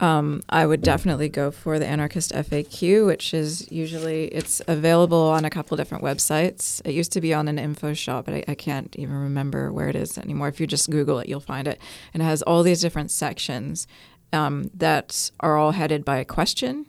um, 0.00 0.40
i 0.48 0.64
would 0.64 0.82
definitely 0.82 1.28
go 1.28 1.50
for 1.50 1.78
the 1.78 1.86
anarchist 1.86 2.32
faq 2.32 3.06
which 3.06 3.34
is 3.34 3.70
usually 3.70 4.26
it's 4.26 4.62
available 4.68 5.22
on 5.22 5.44
a 5.44 5.50
couple 5.50 5.76
different 5.76 6.04
websites. 6.04 6.80
It 6.84 6.92
used 6.92 7.12
to 7.12 7.20
be 7.20 7.34
on 7.34 7.48
an 7.48 7.58
info 7.58 7.94
shop 7.94 8.26
but 8.26 8.34
I, 8.34 8.44
I 8.48 8.54
can't 8.54 8.94
even 8.96 9.16
remember 9.16 9.72
where 9.72 9.88
it 9.88 9.96
is 9.96 10.18
anymore. 10.18 10.48
If 10.48 10.60
you 10.60 10.66
just 10.66 10.90
google 10.90 11.18
it 11.18 11.28
you'll 11.28 11.40
find 11.40 11.66
it. 11.66 11.80
And 12.14 12.22
it 12.22 12.26
has 12.26 12.42
all 12.42 12.62
these 12.62 12.80
different 12.80 13.10
sections 13.10 13.86
um, 14.32 14.70
that 14.74 15.30
are 15.40 15.56
all 15.56 15.72
headed 15.72 16.04
by 16.04 16.18
a 16.18 16.24
question. 16.24 16.86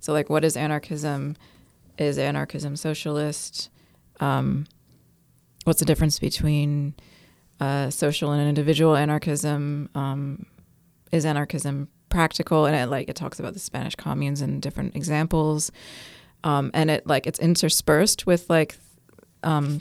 So 0.00 0.12
like 0.12 0.30
what 0.30 0.44
is 0.44 0.56
anarchism? 0.56 1.36
Is 1.98 2.18
anarchism 2.18 2.76
socialist? 2.76 3.68
Um, 4.20 4.66
what's 5.64 5.80
the 5.80 5.84
difference 5.84 6.18
between 6.18 6.94
uh, 7.60 7.90
social 7.90 8.32
and 8.32 8.48
individual 8.48 8.96
anarchism? 8.96 9.90
Um, 9.94 10.46
is 11.12 11.26
anarchism 11.26 11.88
practical? 12.10 12.66
And 12.66 12.76
it 12.76 12.90
like 12.90 13.08
it 13.08 13.16
talks 13.16 13.40
about 13.40 13.54
the 13.54 13.60
Spanish 13.60 13.94
communes 13.94 14.42
and 14.42 14.60
different 14.60 14.94
examples, 14.94 15.72
um, 16.44 16.70
and 16.74 16.90
it 16.90 17.06
like 17.06 17.26
it's 17.26 17.38
interspersed 17.38 18.26
with 18.26 18.50
like 18.50 18.76
um, 19.42 19.80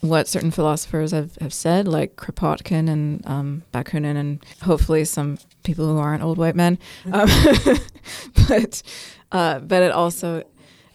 what 0.00 0.28
certain 0.28 0.50
philosophers 0.50 1.12
have, 1.12 1.36
have 1.40 1.54
said, 1.54 1.88
like 1.88 2.16
Kropotkin 2.16 2.88
and 2.88 3.26
um, 3.26 3.62
Bakunin, 3.72 4.16
and 4.16 4.44
hopefully 4.62 5.04
some 5.04 5.38
people 5.62 5.86
who 5.86 5.98
aren't 5.98 6.22
old 6.22 6.38
white 6.38 6.56
men. 6.56 6.78
Um, 7.12 7.28
but 8.48 8.82
uh, 9.32 9.60
but 9.60 9.82
it 9.82 9.92
also 9.92 10.42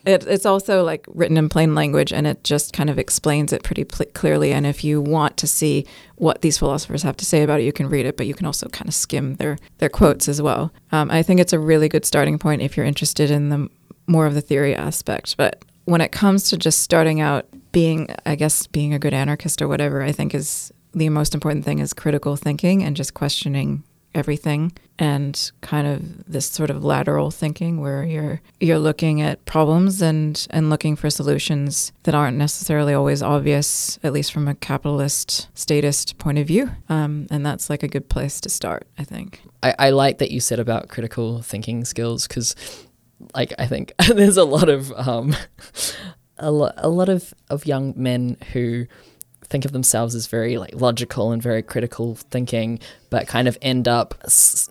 it, 0.05 0.25
it's 0.27 0.45
also 0.45 0.83
like 0.83 1.05
written 1.09 1.37
in 1.37 1.49
plain 1.49 1.75
language 1.75 2.11
and 2.11 2.25
it 2.25 2.43
just 2.43 2.73
kind 2.73 2.89
of 2.89 2.97
explains 2.97 3.53
it 3.53 3.63
pretty 3.63 3.83
pl- 3.83 4.05
clearly 4.13 4.51
and 4.51 4.65
if 4.65 4.83
you 4.83 5.01
want 5.01 5.37
to 5.37 5.47
see 5.47 5.85
what 6.15 6.41
these 6.41 6.57
philosophers 6.57 7.03
have 7.03 7.17
to 7.17 7.25
say 7.25 7.43
about 7.43 7.59
it 7.59 7.63
you 7.63 7.73
can 7.73 7.89
read 7.89 8.05
it 8.05 8.17
but 8.17 8.27
you 8.27 8.33
can 8.33 8.45
also 8.45 8.67
kind 8.69 8.87
of 8.87 8.93
skim 8.93 9.35
their 9.35 9.57
their 9.77 9.89
quotes 9.89 10.27
as 10.27 10.41
well. 10.41 10.71
Um, 10.91 11.11
i 11.11 11.23
think 11.23 11.39
it's 11.39 11.53
a 11.53 11.59
really 11.59 11.89
good 11.89 12.05
starting 12.05 12.39
point 12.39 12.61
if 12.61 12.75
you're 12.75 12.85
interested 12.85 13.31
in 13.31 13.49
the 13.49 13.69
more 14.07 14.25
of 14.25 14.33
the 14.33 14.41
theory 14.41 14.75
aspect 14.75 15.37
but 15.37 15.63
when 15.85 16.01
it 16.01 16.11
comes 16.11 16.49
to 16.49 16.57
just 16.57 16.79
starting 16.79 17.21
out 17.21 17.45
being 17.71 18.07
i 18.25 18.35
guess 18.35 18.67
being 18.67 18.93
a 18.93 18.99
good 18.99 19.13
anarchist 19.13 19.61
or 19.61 19.67
whatever 19.67 20.01
i 20.01 20.11
think 20.11 20.33
is 20.33 20.71
the 20.93 21.09
most 21.09 21.33
important 21.33 21.63
thing 21.63 21.79
is 21.79 21.93
critical 21.93 22.35
thinking 22.35 22.83
and 22.83 22.95
just 22.95 23.13
questioning 23.13 23.83
everything 24.13 24.71
and 24.99 25.51
kind 25.61 25.87
of 25.87 26.31
this 26.31 26.45
sort 26.45 26.69
of 26.69 26.83
lateral 26.83 27.31
thinking 27.31 27.81
where 27.81 28.03
you're 28.03 28.41
you're 28.59 28.79
looking 28.79 29.21
at 29.21 29.43
problems 29.45 30.01
and 30.01 30.47
and 30.51 30.69
looking 30.69 30.95
for 30.95 31.09
solutions 31.09 31.91
that 32.03 32.13
aren't 32.13 32.37
necessarily 32.37 32.93
always 32.93 33.23
obvious 33.23 33.97
at 34.03 34.13
least 34.13 34.31
from 34.31 34.47
a 34.47 34.55
capitalist 34.55 35.47
statist 35.53 36.17
point 36.17 36.37
of 36.37 36.47
view. 36.47 36.69
Um, 36.89 37.27
and 37.31 37.45
that's 37.45 37.69
like 37.69 37.83
a 37.83 37.87
good 37.87 38.09
place 38.09 38.39
to 38.41 38.49
start 38.49 38.87
i 38.97 39.03
think. 39.03 39.41
I, 39.63 39.75
I 39.79 39.89
like 39.91 40.17
that 40.19 40.31
you 40.31 40.39
said 40.39 40.59
about 40.59 40.89
critical 40.89 41.41
thinking 41.41 41.85
skills 41.85 42.27
because 42.27 42.55
like 43.35 43.53
i 43.59 43.67
think 43.67 43.93
there's 44.07 44.37
a 44.37 44.43
lot 44.45 44.69
of 44.69 44.91
um, 44.93 45.35
a, 46.37 46.51
lo- 46.51 46.73
a 46.77 46.89
lot 46.89 47.09
of, 47.09 47.33
of 47.49 47.65
young 47.65 47.93
men 47.95 48.37
who 48.51 48.87
think 49.51 49.65
of 49.65 49.73
themselves 49.73 50.15
as 50.15 50.27
very 50.27 50.57
like 50.57 50.73
logical 50.73 51.31
and 51.31 51.43
very 51.43 51.61
critical 51.61 52.15
thinking, 52.15 52.79
but 53.09 53.27
kind 53.27 53.47
of 53.47 53.57
end 53.61 53.87
up 53.87 54.15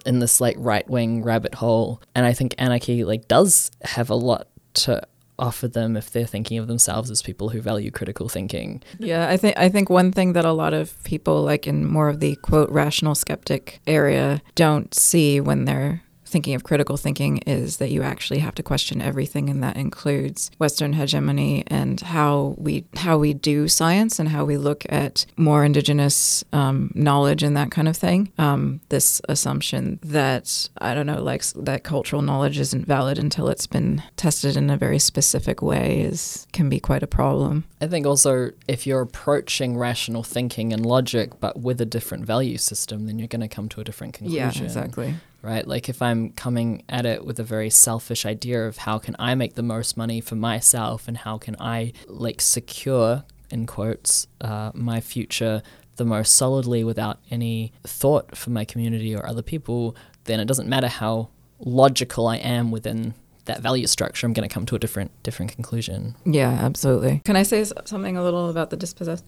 in 0.06 0.18
this 0.18 0.40
like 0.40 0.56
right 0.58 0.88
wing 0.88 1.22
rabbit 1.22 1.54
hole. 1.54 2.02
And 2.14 2.26
I 2.26 2.32
think 2.32 2.54
anarchy 2.58 3.04
like 3.04 3.28
does 3.28 3.70
have 3.82 4.10
a 4.10 4.14
lot 4.14 4.48
to 4.72 5.02
offer 5.38 5.66
them 5.66 5.96
if 5.96 6.10
they're 6.10 6.26
thinking 6.26 6.58
of 6.58 6.66
themselves 6.66 7.10
as 7.10 7.22
people 7.22 7.48
who 7.48 7.60
value 7.60 7.90
critical 7.90 8.28
thinking. 8.28 8.82
Yeah, 8.98 9.28
I 9.28 9.36
think 9.36 9.58
I 9.58 9.68
think 9.68 9.90
one 9.90 10.12
thing 10.12 10.32
that 10.32 10.44
a 10.44 10.52
lot 10.52 10.74
of 10.74 11.02
people 11.04 11.42
like 11.42 11.66
in 11.66 11.86
more 11.86 12.08
of 12.08 12.20
the 12.20 12.36
quote 12.36 12.70
rational 12.70 13.14
skeptic 13.14 13.80
area 13.86 14.42
don't 14.54 14.94
see 14.94 15.40
when 15.40 15.64
they're 15.66 16.02
thinking 16.30 16.54
of 16.54 16.64
critical 16.64 16.96
thinking 16.96 17.38
is 17.38 17.76
that 17.78 17.90
you 17.90 18.02
actually 18.02 18.38
have 18.38 18.54
to 18.54 18.62
question 18.62 19.02
everything, 19.02 19.50
and 19.50 19.62
that 19.62 19.76
includes 19.76 20.50
Western 20.58 20.94
hegemony 20.94 21.64
and 21.66 22.00
how 22.00 22.54
we 22.56 22.84
how 22.96 23.18
we 23.18 23.34
do 23.34 23.68
science 23.68 24.18
and 24.18 24.28
how 24.28 24.44
we 24.44 24.56
look 24.56 24.84
at 24.88 25.26
more 25.36 25.64
indigenous 25.64 26.44
um, 26.52 26.90
knowledge 26.94 27.42
and 27.42 27.56
that 27.56 27.70
kind 27.70 27.88
of 27.88 27.96
thing. 27.96 28.32
Um, 28.38 28.80
this 28.88 29.20
assumption 29.28 29.98
that 30.02 30.68
I 30.78 30.94
don't 30.94 31.06
know, 31.06 31.22
like 31.22 31.44
that 31.54 31.84
cultural 31.84 32.22
knowledge 32.22 32.58
isn't 32.58 32.86
valid 32.86 33.18
until 33.18 33.48
it's 33.48 33.66
been 33.66 34.02
tested 34.16 34.56
in 34.56 34.70
a 34.70 34.76
very 34.76 34.98
specific 34.98 35.60
way 35.62 36.00
is 36.00 36.46
can 36.52 36.68
be 36.68 36.80
quite 36.80 37.02
a 37.02 37.06
problem. 37.06 37.64
I 37.80 37.86
think 37.86 38.06
also 38.06 38.50
if 38.68 38.86
you're 38.86 39.00
approaching 39.00 39.76
rational 39.76 40.22
thinking 40.22 40.72
and 40.72 40.86
logic, 40.86 41.40
but 41.40 41.58
with 41.60 41.80
a 41.80 41.86
different 41.86 42.24
value 42.24 42.58
system, 42.58 43.06
then 43.06 43.18
you're 43.18 43.28
going 43.28 43.40
to 43.40 43.48
come 43.48 43.68
to 43.70 43.80
a 43.80 43.84
different 43.84 44.14
conclusion. 44.14 44.62
Yeah, 44.62 44.64
exactly 44.64 45.14
right? 45.42 45.66
Like 45.66 45.88
if 45.88 46.02
I'm 46.02 46.30
coming 46.30 46.82
at 46.88 47.06
it 47.06 47.24
with 47.24 47.38
a 47.38 47.44
very 47.44 47.70
selfish 47.70 48.26
idea 48.26 48.66
of 48.66 48.78
how 48.78 48.98
can 48.98 49.16
I 49.18 49.34
make 49.34 49.54
the 49.54 49.62
most 49.62 49.96
money 49.96 50.20
for 50.20 50.34
myself 50.34 51.08
and 51.08 51.16
how 51.16 51.38
can 51.38 51.56
I 51.58 51.92
like 52.06 52.40
secure 52.40 53.24
in 53.50 53.66
quotes 53.66 54.26
uh, 54.40 54.70
my 54.74 55.00
future 55.00 55.62
the 55.96 56.04
most 56.04 56.34
solidly 56.34 56.82
without 56.82 57.18
any 57.30 57.72
thought 57.84 58.36
for 58.36 58.50
my 58.50 58.64
community 58.64 59.14
or 59.14 59.26
other 59.26 59.42
people, 59.42 59.94
then 60.24 60.40
it 60.40 60.46
doesn't 60.46 60.68
matter 60.68 60.88
how 60.88 61.28
logical 61.58 62.26
I 62.26 62.36
am 62.36 62.70
within 62.70 63.14
that 63.44 63.60
value 63.60 63.86
structure. 63.86 64.26
I'm 64.26 64.32
going 64.32 64.48
to 64.48 64.52
come 64.52 64.64
to 64.66 64.74
a 64.76 64.78
different 64.78 65.10
different 65.22 65.52
conclusion. 65.52 66.14
Yeah, 66.24 66.50
absolutely. 66.50 67.20
Can 67.24 67.36
I 67.36 67.42
say 67.42 67.64
something 67.64 68.16
a 68.16 68.22
little 68.22 68.48
about 68.48 68.70
the 68.70 68.76
dispossessed? 68.76 69.24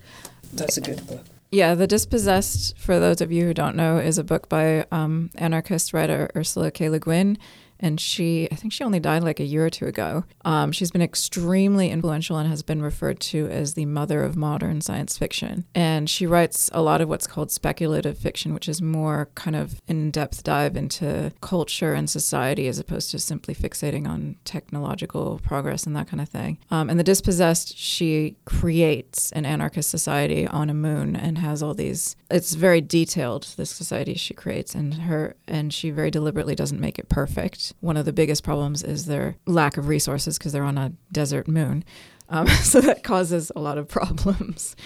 That's 0.55 0.77
a 0.77 0.81
good 0.81 1.07
book. 1.07 1.25
Yeah, 1.55 1.75
The 1.75 1.87
Dispossessed, 1.87 2.79
for 2.79 2.99
those 2.99 3.21
of 3.21 3.31
you 3.31 3.45
who 3.45 3.53
don't 3.53 3.77
know, 3.77 3.99
is 3.99 4.17
a 4.17 4.25
book 4.25 4.49
by 4.49 4.87
um, 4.91 5.29
anarchist 5.35 5.93
writer 5.93 6.31
Ursula 6.35 6.71
K. 6.71 6.89
Le 6.89 6.99
Guin 6.99 7.37
and 7.83 8.01
she 8.01 8.49
I 8.51 8.55
think 8.55 8.73
she 8.73 8.85
only 8.85 9.01
died 9.01 9.25
like 9.25 9.41
a 9.41 9.45
year 9.45 9.67
or 9.67 9.71
two 9.71 9.87
ago. 9.87 10.25
Um, 10.45 10.73
she's 10.73 10.91
been 10.91 11.03
extremely 11.03 11.91
influential 11.91 12.39
and 12.39 12.49
has 12.49 12.63
been 12.63 12.83
referred 12.83 13.21
to 13.21 13.49
as 13.49 13.75
the 13.75 13.87
mother 13.87 14.23
of 14.23 14.37
modern 14.37 14.81
science 14.81 15.19
fiction. 15.19 15.65
And 15.75 16.09
she 16.09 16.27
writes 16.27 16.71
a 16.73 16.83
lot 16.83 17.01
of 17.01 17.09
what's 17.09 17.27
called 17.27 17.51
speculative 17.51 18.17
fiction, 18.17 18.55
which 18.55 18.69
is 18.69 18.81
more 18.81 19.29
kind 19.35 19.57
of 19.57 19.81
an 19.89 20.13
in-depth 20.13 20.43
dive 20.45 20.77
into 20.77 21.33
culture 21.41 21.95
and 21.95 22.09
society 22.09 22.69
as 22.69 22.79
opposed 22.79 23.11
to 23.11 23.19
simply 23.19 23.55
fixating 23.55 24.07
on 24.07 24.37
technological 24.45 25.41
progress 25.43 25.85
and 25.87 25.97
that 25.97 26.09
kind 26.09 26.21
of 26.21 26.29
thing. 26.29 26.59
Um, 26.71 26.91
and 26.91 26.99
the 26.99 27.05
dispossessed, 27.05 27.77
she 27.77 28.37
creates 28.45 29.33
an 29.33 29.45
anarchist 29.47 29.91
society 29.91 30.47
on 30.47 30.71
a 30.71 30.75
moon 30.75 31.17
and 31.17 31.39
has 31.39 31.63
all 31.63 31.75
these. 31.75 32.17
It's 32.31 32.55
very 32.55 32.81
detailed. 32.81 33.55
This 33.57 33.71
society 33.71 34.15
she 34.15 34.35
creates, 34.35 34.75
and 34.75 34.95
her 34.95 35.37
and 35.47 35.73
she 35.73 35.91
very 35.91 36.11
deliberately 36.11 36.55
doesn't 36.55 36.81
make 36.81 36.99
it 36.99 37.09
perfect 37.09 37.72
one 37.81 37.97
of 37.97 38.05
the 38.05 38.13
biggest 38.13 38.45
problems 38.45 38.83
is 38.83 39.07
their 39.07 39.37
lack 39.47 39.77
of 39.77 39.89
resources 39.89 40.39
because 40.39 40.53
they're 40.53 40.65
on 40.65 40.79
a 40.79 40.93
desert 41.11 41.49
moon. 41.49 41.85
Um, 42.29 42.47
so 42.63 42.81
that 42.81 43.05
causes 43.05 43.53
a 43.55 43.61
lot 43.61 43.79
of 43.79 43.89
problems. 43.89 44.77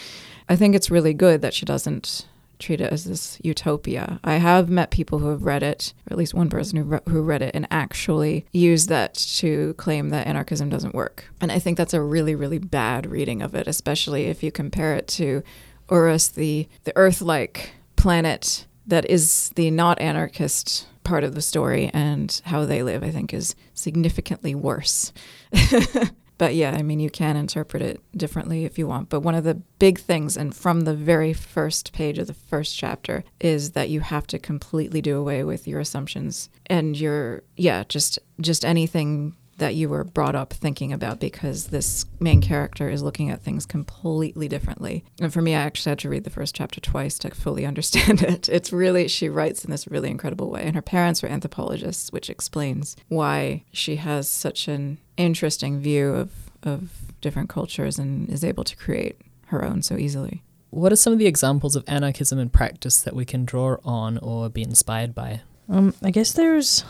I 0.48 0.56
think 0.56 0.74
it's 0.74 0.90
really 0.90 1.14
good 1.14 1.42
that 1.42 1.54
she 1.54 1.66
doesn't 1.66 2.26
treat 2.58 2.80
it 2.80 2.92
as 2.92 3.04
this 3.04 3.38
utopia. 3.42 4.18
I 4.24 4.34
have 4.34 4.70
met 4.70 4.90
people 4.90 5.18
who 5.18 5.28
have 5.28 5.42
read 5.42 5.62
it, 5.62 5.92
or 6.08 6.14
at 6.14 6.18
least 6.18 6.34
one 6.34 6.48
person 6.48 6.78
who, 6.78 6.84
re- 6.84 7.00
who 7.08 7.22
read 7.22 7.42
it 7.42 7.54
and 7.54 7.66
actually 7.70 8.46
used 8.52 8.88
that 8.88 9.14
to 9.14 9.74
claim 9.74 10.08
that 10.10 10.26
anarchism 10.26 10.68
doesn't 10.68 10.94
work. 10.94 11.26
And 11.40 11.52
I 11.52 11.58
think 11.58 11.76
that's 11.76 11.94
a 11.94 12.00
really, 12.00 12.34
really 12.34 12.58
bad 12.58 13.06
reading 13.06 13.42
of 13.42 13.54
it, 13.54 13.66
especially 13.66 14.26
if 14.26 14.42
you 14.42 14.50
compare 14.50 14.94
it 14.94 15.06
to 15.08 15.42
Urras, 15.88 16.34
the, 16.34 16.68
the 16.84 16.96
Earth 16.96 17.20
like 17.20 17.72
planet 17.96 18.66
that 18.86 19.08
is 19.10 19.50
the 19.56 19.70
not 19.70 20.00
anarchist 20.00 20.86
part 21.06 21.24
of 21.24 21.34
the 21.34 21.42
story 21.42 21.90
and 21.94 22.42
how 22.44 22.66
they 22.66 22.82
live, 22.82 23.02
I 23.02 23.10
think, 23.10 23.32
is 23.32 23.54
significantly 23.72 24.54
worse. 24.54 25.12
but 26.38 26.54
yeah, 26.54 26.72
I 26.72 26.82
mean, 26.82 27.00
you 27.00 27.08
can 27.08 27.36
interpret 27.36 27.82
it 27.82 28.00
differently 28.16 28.64
if 28.64 28.76
you 28.76 28.86
want. 28.86 29.08
But 29.08 29.20
one 29.20 29.36
of 29.36 29.44
the 29.44 29.54
big 29.78 30.00
things, 30.00 30.36
and 30.36 30.54
from 30.54 30.82
the 30.82 30.94
very 30.94 31.32
first 31.32 31.92
page 31.92 32.18
of 32.18 32.26
the 32.26 32.34
first 32.34 32.76
chapter, 32.76 33.24
is 33.40 33.70
that 33.72 33.88
you 33.88 34.00
have 34.00 34.26
to 34.26 34.38
completely 34.38 35.00
do 35.00 35.16
away 35.16 35.44
with 35.44 35.66
your 35.68 35.80
assumptions 35.80 36.50
and 36.66 36.98
your, 36.98 37.42
yeah, 37.56 37.84
just 37.88 38.18
just 38.40 38.64
anything 38.64 39.34
that 39.58 39.74
you 39.74 39.88
were 39.88 40.04
brought 40.04 40.34
up 40.34 40.52
thinking 40.52 40.92
about 40.92 41.18
because 41.18 41.68
this 41.68 42.04
main 42.20 42.40
character 42.40 42.88
is 42.88 43.02
looking 43.02 43.30
at 43.30 43.42
things 43.42 43.64
completely 43.64 44.48
differently. 44.48 45.04
And 45.20 45.32
for 45.32 45.40
me, 45.40 45.54
I 45.54 45.62
actually 45.62 45.90
had 45.90 45.98
to 46.00 46.08
read 46.08 46.24
the 46.24 46.30
first 46.30 46.54
chapter 46.54 46.80
twice 46.80 47.18
to 47.20 47.34
fully 47.34 47.64
understand 47.66 48.22
it. 48.22 48.48
It's 48.48 48.72
really, 48.72 49.08
she 49.08 49.28
writes 49.28 49.64
in 49.64 49.70
this 49.70 49.88
really 49.88 50.10
incredible 50.10 50.50
way. 50.50 50.62
And 50.62 50.74
her 50.74 50.82
parents 50.82 51.22
were 51.22 51.28
anthropologists, 51.28 52.12
which 52.12 52.30
explains 52.30 52.96
why 53.08 53.64
she 53.72 53.96
has 53.96 54.28
such 54.28 54.68
an 54.68 54.98
interesting 55.16 55.80
view 55.80 56.12
of, 56.12 56.30
of 56.62 56.90
different 57.20 57.48
cultures 57.48 57.98
and 57.98 58.28
is 58.28 58.44
able 58.44 58.64
to 58.64 58.76
create 58.76 59.20
her 59.46 59.64
own 59.64 59.82
so 59.82 59.96
easily. 59.96 60.42
What 60.70 60.92
are 60.92 60.96
some 60.96 61.12
of 61.12 61.18
the 61.18 61.26
examples 61.26 61.76
of 61.76 61.84
anarchism 61.86 62.38
in 62.38 62.50
practice 62.50 63.00
that 63.00 63.14
we 63.14 63.24
can 63.24 63.44
draw 63.44 63.76
on 63.84 64.18
or 64.18 64.50
be 64.50 64.62
inspired 64.62 65.14
by? 65.14 65.40
Um, 65.68 65.94
I 66.02 66.10
guess 66.10 66.32
there's 66.32 66.84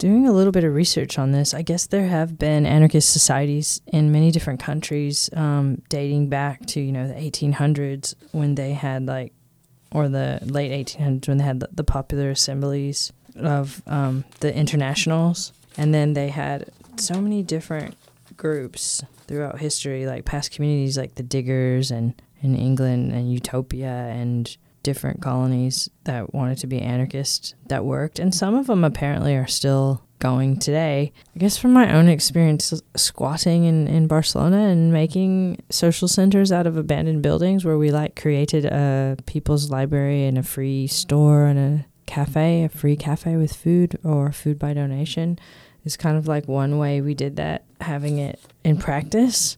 doing 0.00 0.26
a 0.26 0.32
little 0.32 0.50
bit 0.50 0.64
of 0.64 0.74
research 0.74 1.18
on 1.18 1.30
this, 1.30 1.52
I 1.52 1.60
guess 1.60 1.86
there 1.86 2.08
have 2.08 2.38
been 2.38 2.64
anarchist 2.64 3.12
societies 3.12 3.82
in 3.86 4.10
many 4.10 4.30
different 4.30 4.58
countries, 4.58 5.28
um, 5.34 5.82
dating 5.90 6.30
back 6.30 6.64
to 6.68 6.80
you 6.80 6.90
know 6.90 7.06
the 7.06 7.14
1800s 7.14 8.14
when 8.32 8.54
they 8.54 8.72
had 8.72 9.06
like, 9.06 9.32
or 9.92 10.08
the 10.08 10.40
late 10.42 10.72
1800s 10.86 11.28
when 11.28 11.36
they 11.36 11.44
had 11.44 11.60
the, 11.60 11.68
the 11.70 11.84
popular 11.84 12.30
assemblies 12.30 13.12
of 13.36 13.82
um, 13.86 14.24
the 14.40 14.52
internationals, 14.54 15.52
and 15.76 15.92
then 15.94 16.14
they 16.14 16.30
had 16.30 16.70
so 16.96 17.20
many 17.20 17.42
different 17.42 17.94
groups 18.38 19.04
throughout 19.26 19.58
history, 19.58 20.06
like 20.06 20.24
past 20.24 20.50
communities 20.50 20.96
like 20.96 21.16
the 21.16 21.22
Diggers 21.22 21.90
and 21.90 22.20
in 22.40 22.56
England 22.56 23.12
and 23.12 23.30
Utopia 23.30 24.08
and 24.08 24.56
different 24.82 25.20
colonies 25.20 25.88
that 26.04 26.34
wanted 26.34 26.58
to 26.58 26.66
be 26.66 26.80
anarchist 26.80 27.54
that 27.68 27.84
worked, 27.84 28.18
and 28.18 28.34
some 28.34 28.54
of 28.54 28.66
them 28.66 28.84
apparently 28.84 29.36
are 29.36 29.46
still 29.46 30.02
going 30.18 30.58
today. 30.58 31.12
I 31.34 31.38
guess 31.38 31.56
from 31.56 31.72
my 31.72 31.92
own 31.92 32.08
experience 32.08 32.72
squatting 32.94 33.64
in, 33.64 33.88
in 33.88 34.06
Barcelona 34.06 34.68
and 34.68 34.92
making 34.92 35.62
social 35.70 36.08
centers 36.08 36.52
out 36.52 36.66
of 36.66 36.76
abandoned 36.76 37.22
buildings 37.22 37.64
where 37.64 37.78
we 37.78 37.90
like 37.90 38.14
created 38.16 38.66
a 38.66 39.16
people's 39.26 39.70
library 39.70 40.26
and 40.26 40.38
a 40.38 40.42
free 40.42 40.86
store 40.86 41.46
and 41.46 41.58
a 41.58 41.86
cafe, 42.06 42.64
a 42.64 42.68
free 42.68 42.96
cafe 42.96 43.36
with 43.36 43.54
food 43.54 43.98
or 44.04 44.30
food 44.30 44.58
by 44.58 44.74
donation 44.74 45.38
is 45.84 45.96
kind 45.96 46.18
of 46.18 46.28
like 46.28 46.46
one 46.46 46.78
way 46.78 47.00
we 47.00 47.14
did 47.14 47.36
that, 47.36 47.64
having 47.80 48.18
it 48.18 48.38
in 48.62 48.76
practice. 48.76 49.56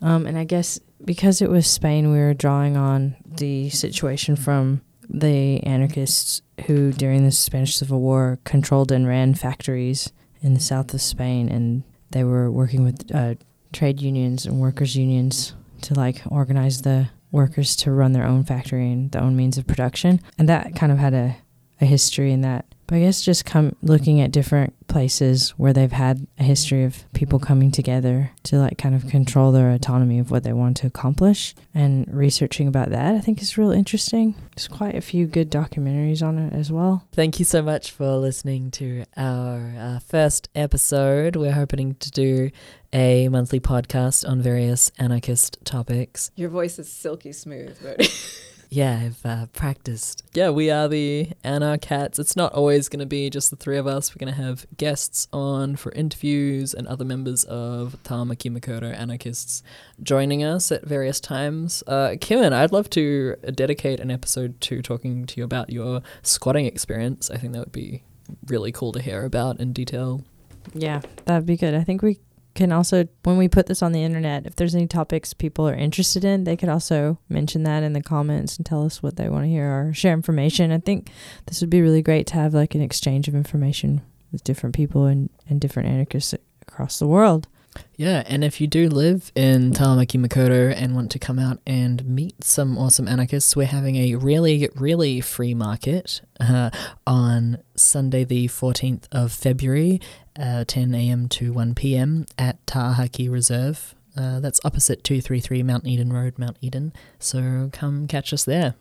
Um, 0.00 0.26
and 0.26 0.38
I 0.38 0.44
guess 0.44 0.78
because 1.04 1.42
it 1.42 1.50
was 1.50 1.66
Spain, 1.66 2.12
we 2.12 2.18
were 2.18 2.34
drawing 2.34 2.76
on 2.76 3.16
the 3.36 3.70
situation 3.70 4.36
from 4.36 4.82
the 5.08 5.62
anarchists 5.64 6.42
who, 6.66 6.92
during 6.92 7.24
the 7.24 7.30
Spanish 7.32 7.76
Civil 7.76 8.00
War, 8.00 8.38
controlled 8.44 8.90
and 8.90 9.06
ran 9.06 9.34
factories 9.34 10.12
in 10.40 10.54
the 10.54 10.60
south 10.60 10.92
of 10.94 11.02
Spain, 11.02 11.48
and 11.48 11.82
they 12.10 12.24
were 12.24 12.50
working 12.50 12.84
with 12.84 13.14
uh, 13.14 13.34
trade 13.72 14.00
unions 14.00 14.46
and 14.46 14.60
workers' 14.60 14.96
unions 14.96 15.54
to 15.82 15.94
like 15.94 16.22
organize 16.26 16.82
the 16.82 17.08
workers 17.30 17.76
to 17.76 17.90
run 17.90 18.12
their 18.12 18.26
own 18.26 18.44
factory 18.44 18.90
and 18.90 19.10
their 19.10 19.22
own 19.22 19.36
means 19.36 19.58
of 19.58 19.66
production, 19.66 20.20
and 20.38 20.48
that 20.48 20.74
kind 20.74 20.92
of 20.92 20.98
had 20.98 21.14
a, 21.14 21.36
a 21.80 21.84
history 21.84 22.32
in 22.32 22.40
that 22.42 22.64
but 22.86 22.96
I 22.96 23.00
guess 23.00 23.22
just 23.22 23.44
come 23.44 23.76
looking 23.82 24.20
at 24.20 24.30
different 24.30 24.74
places 24.86 25.50
where 25.50 25.72
they've 25.72 25.90
had 25.90 26.26
a 26.38 26.42
history 26.42 26.84
of 26.84 27.10
people 27.12 27.38
coming 27.38 27.70
together 27.70 28.30
to 28.44 28.58
like 28.58 28.78
kind 28.78 28.94
of 28.94 29.08
control 29.08 29.50
their 29.50 29.70
autonomy 29.70 30.18
of 30.18 30.30
what 30.30 30.44
they 30.44 30.52
want 30.52 30.76
to 30.78 30.86
accomplish 30.86 31.54
and 31.74 32.06
researching 32.12 32.68
about 32.68 32.90
that 32.90 33.14
I 33.14 33.20
think 33.20 33.40
is 33.42 33.58
real 33.58 33.70
interesting. 33.70 34.34
There's 34.54 34.68
quite 34.68 34.94
a 34.94 35.00
few 35.00 35.26
good 35.26 35.50
documentaries 35.50 36.22
on 36.22 36.38
it 36.38 36.52
as 36.52 36.70
well. 36.70 37.06
Thank 37.12 37.38
you 37.38 37.44
so 37.44 37.62
much 37.62 37.90
for 37.90 38.16
listening 38.16 38.70
to 38.72 39.04
our 39.16 39.74
uh, 39.76 39.98
first 40.00 40.48
episode. 40.54 41.36
We're 41.36 41.52
hoping 41.52 41.94
to 41.96 42.10
do 42.10 42.50
a 42.92 43.28
monthly 43.28 43.60
podcast 43.60 44.28
on 44.28 44.40
various 44.40 44.92
anarchist 44.98 45.58
topics. 45.64 46.30
Your 46.36 46.50
voice 46.50 46.78
is 46.78 46.88
silky 46.88 47.32
smooth, 47.32 47.76
but 47.82 48.00
Yeah, 48.74 49.02
I've 49.04 49.24
uh, 49.24 49.46
practiced. 49.52 50.24
Yeah, 50.34 50.50
we 50.50 50.68
are 50.68 50.88
the 50.88 51.28
Anarchats. 51.44 52.18
It's 52.18 52.34
not 52.34 52.52
always 52.54 52.88
going 52.88 52.98
to 52.98 53.06
be 53.06 53.30
just 53.30 53.50
the 53.50 53.56
three 53.56 53.76
of 53.76 53.86
us. 53.86 54.12
We're 54.12 54.18
going 54.18 54.34
to 54.34 54.42
have 54.42 54.66
guests 54.76 55.28
on 55.32 55.76
for 55.76 55.92
interviews 55.92 56.74
and 56.74 56.88
other 56.88 57.04
members 57.04 57.44
of 57.44 57.96
Tamaki 58.02 58.50
Makaurau 58.50 58.92
Anarchists 58.92 59.62
joining 60.02 60.42
us 60.42 60.72
at 60.72 60.82
various 60.84 61.20
times. 61.20 61.84
Uh, 61.86 62.16
Kimmin, 62.16 62.52
I'd 62.52 62.72
love 62.72 62.90
to 62.90 63.36
dedicate 63.54 64.00
an 64.00 64.10
episode 64.10 64.60
to 64.62 64.82
talking 64.82 65.24
to 65.26 65.40
you 65.40 65.44
about 65.44 65.70
your 65.70 66.02
squatting 66.22 66.66
experience. 66.66 67.30
I 67.30 67.36
think 67.36 67.52
that 67.52 67.60
would 67.60 67.70
be 67.70 68.02
really 68.48 68.72
cool 68.72 68.90
to 68.90 69.00
hear 69.00 69.24
about 69.24 69.60
in 69.60 69.72
detail. 69.72 70.24
Yeah, 70.72 71.00
that'd 71.26 71.46
be 71.46 71.56
good. 71.56 71.74
I 71.74 71.84
think 71.84 72.02
we 72.02 72.18
can 72.54 72.72
also, 72.72 73.08
when 73.24 73.36
we 73.36 73.48
put 73.48 73.66
this 73.66 73.82
on 73.82 73.92
the 73.92 74.02
internet, 74.02 74.46
if 74.46 74.56
there's 74.56 74.74
any 74.74 74.86
topics 74.86 75.34
people 75.34 75.68
are 75.68 75.74
interested 75.74 76.24
in, 76.24 76.44
they 76.44 76.56
could 76.56 76.68
also 76.68 77.18
mention 77.28 77.64
that 77.64 77.82
in 77.82 77.92
the 77.92 78.02
comments 78.02 78.56
and 78.56 78.64
tell 78.64 78.84
us 78.84 79.02
what 79.02 79.16
they 79.16 79.28
want 79.28 79.44
to 79.44 79.48
hear 79.48 79.66
or 79.66 79.92
share 79.92 80.12
information. 80.12 80.70
I 80.70 80.78
think 80.78 81.10
this 81.46 81.60
would 81.60 81.70
be 81.70 81.82
really 81.82 82.02
great 82.02 82.26
to 82.28 82.34
have 82.34 82.54
like 82.54 82.74
an 82.74 82.80
exchange 82.80 83.26
of 83.26 83.34
information 83.34 84.02
with 84.30 84.44
different 84.44 84.74
people 84.74 85.06
and, 85.06 85.30
and 85.48 85.60
different 85.60 85.88
anarchists 85.88 86.34
across 86.62 86.98
the 86.98 87.08
world. 87.08 87.48
Yeah, 87.96 88.22
and 88.26 88.44
if 88.44 88.60
you 88.60 88.66
do 88.66 88.88
live 88.88 89.30
in 89.34 89.72
Tamaki 89.72 90.24
Makaurau 90.24 90.74
and 90.76 90.94
want 90.94 91.10
to 91.12 91.18
come 91.18 91.38
out 91.38 91.60
and 91.66 92.04
meet 92.04 92.42
some 92.42 92.76
awesome 92.76 93.08
anarchists, 93.08 93.54
we're 93.56 93.66
having 93.66 93.96
a 93.96 94.14
really, 94.16 94.68
really 94.74 95.20
free 95.20 95.54
market 95.54 96.20
uh, 96.40 96.70
on 97.06 97.58
Sunday, 97.76 98.24
the 98.24 98.48
14th 98.48 99.04
of 99.12 99.32
February 99.32 100.00
uh, 100.38 100.64
10 100.66 100.94
a.m. 100.94 101.28
to 101.28 101.52
1 101.52 101.74
p.m. 101.74 102.26
at 102.38 102.64
Tahaki 102.66 103.30
Reserve. 103.30 103.94
Uh, 104.16 104.40
that's 104.40 104.60
opposite 104.64 105.02
233 105.02 105.62
Mount 105.62 105.86
Eden 105.86 106.12
Road, 106.12 106.38
Mount 106.38 106.56
Eden. 106.60 106.92
So 107.18 107.70
come 107.72 108.06
catch 108.06 108.32
us 108.32 108.44
there. 108.44 108.74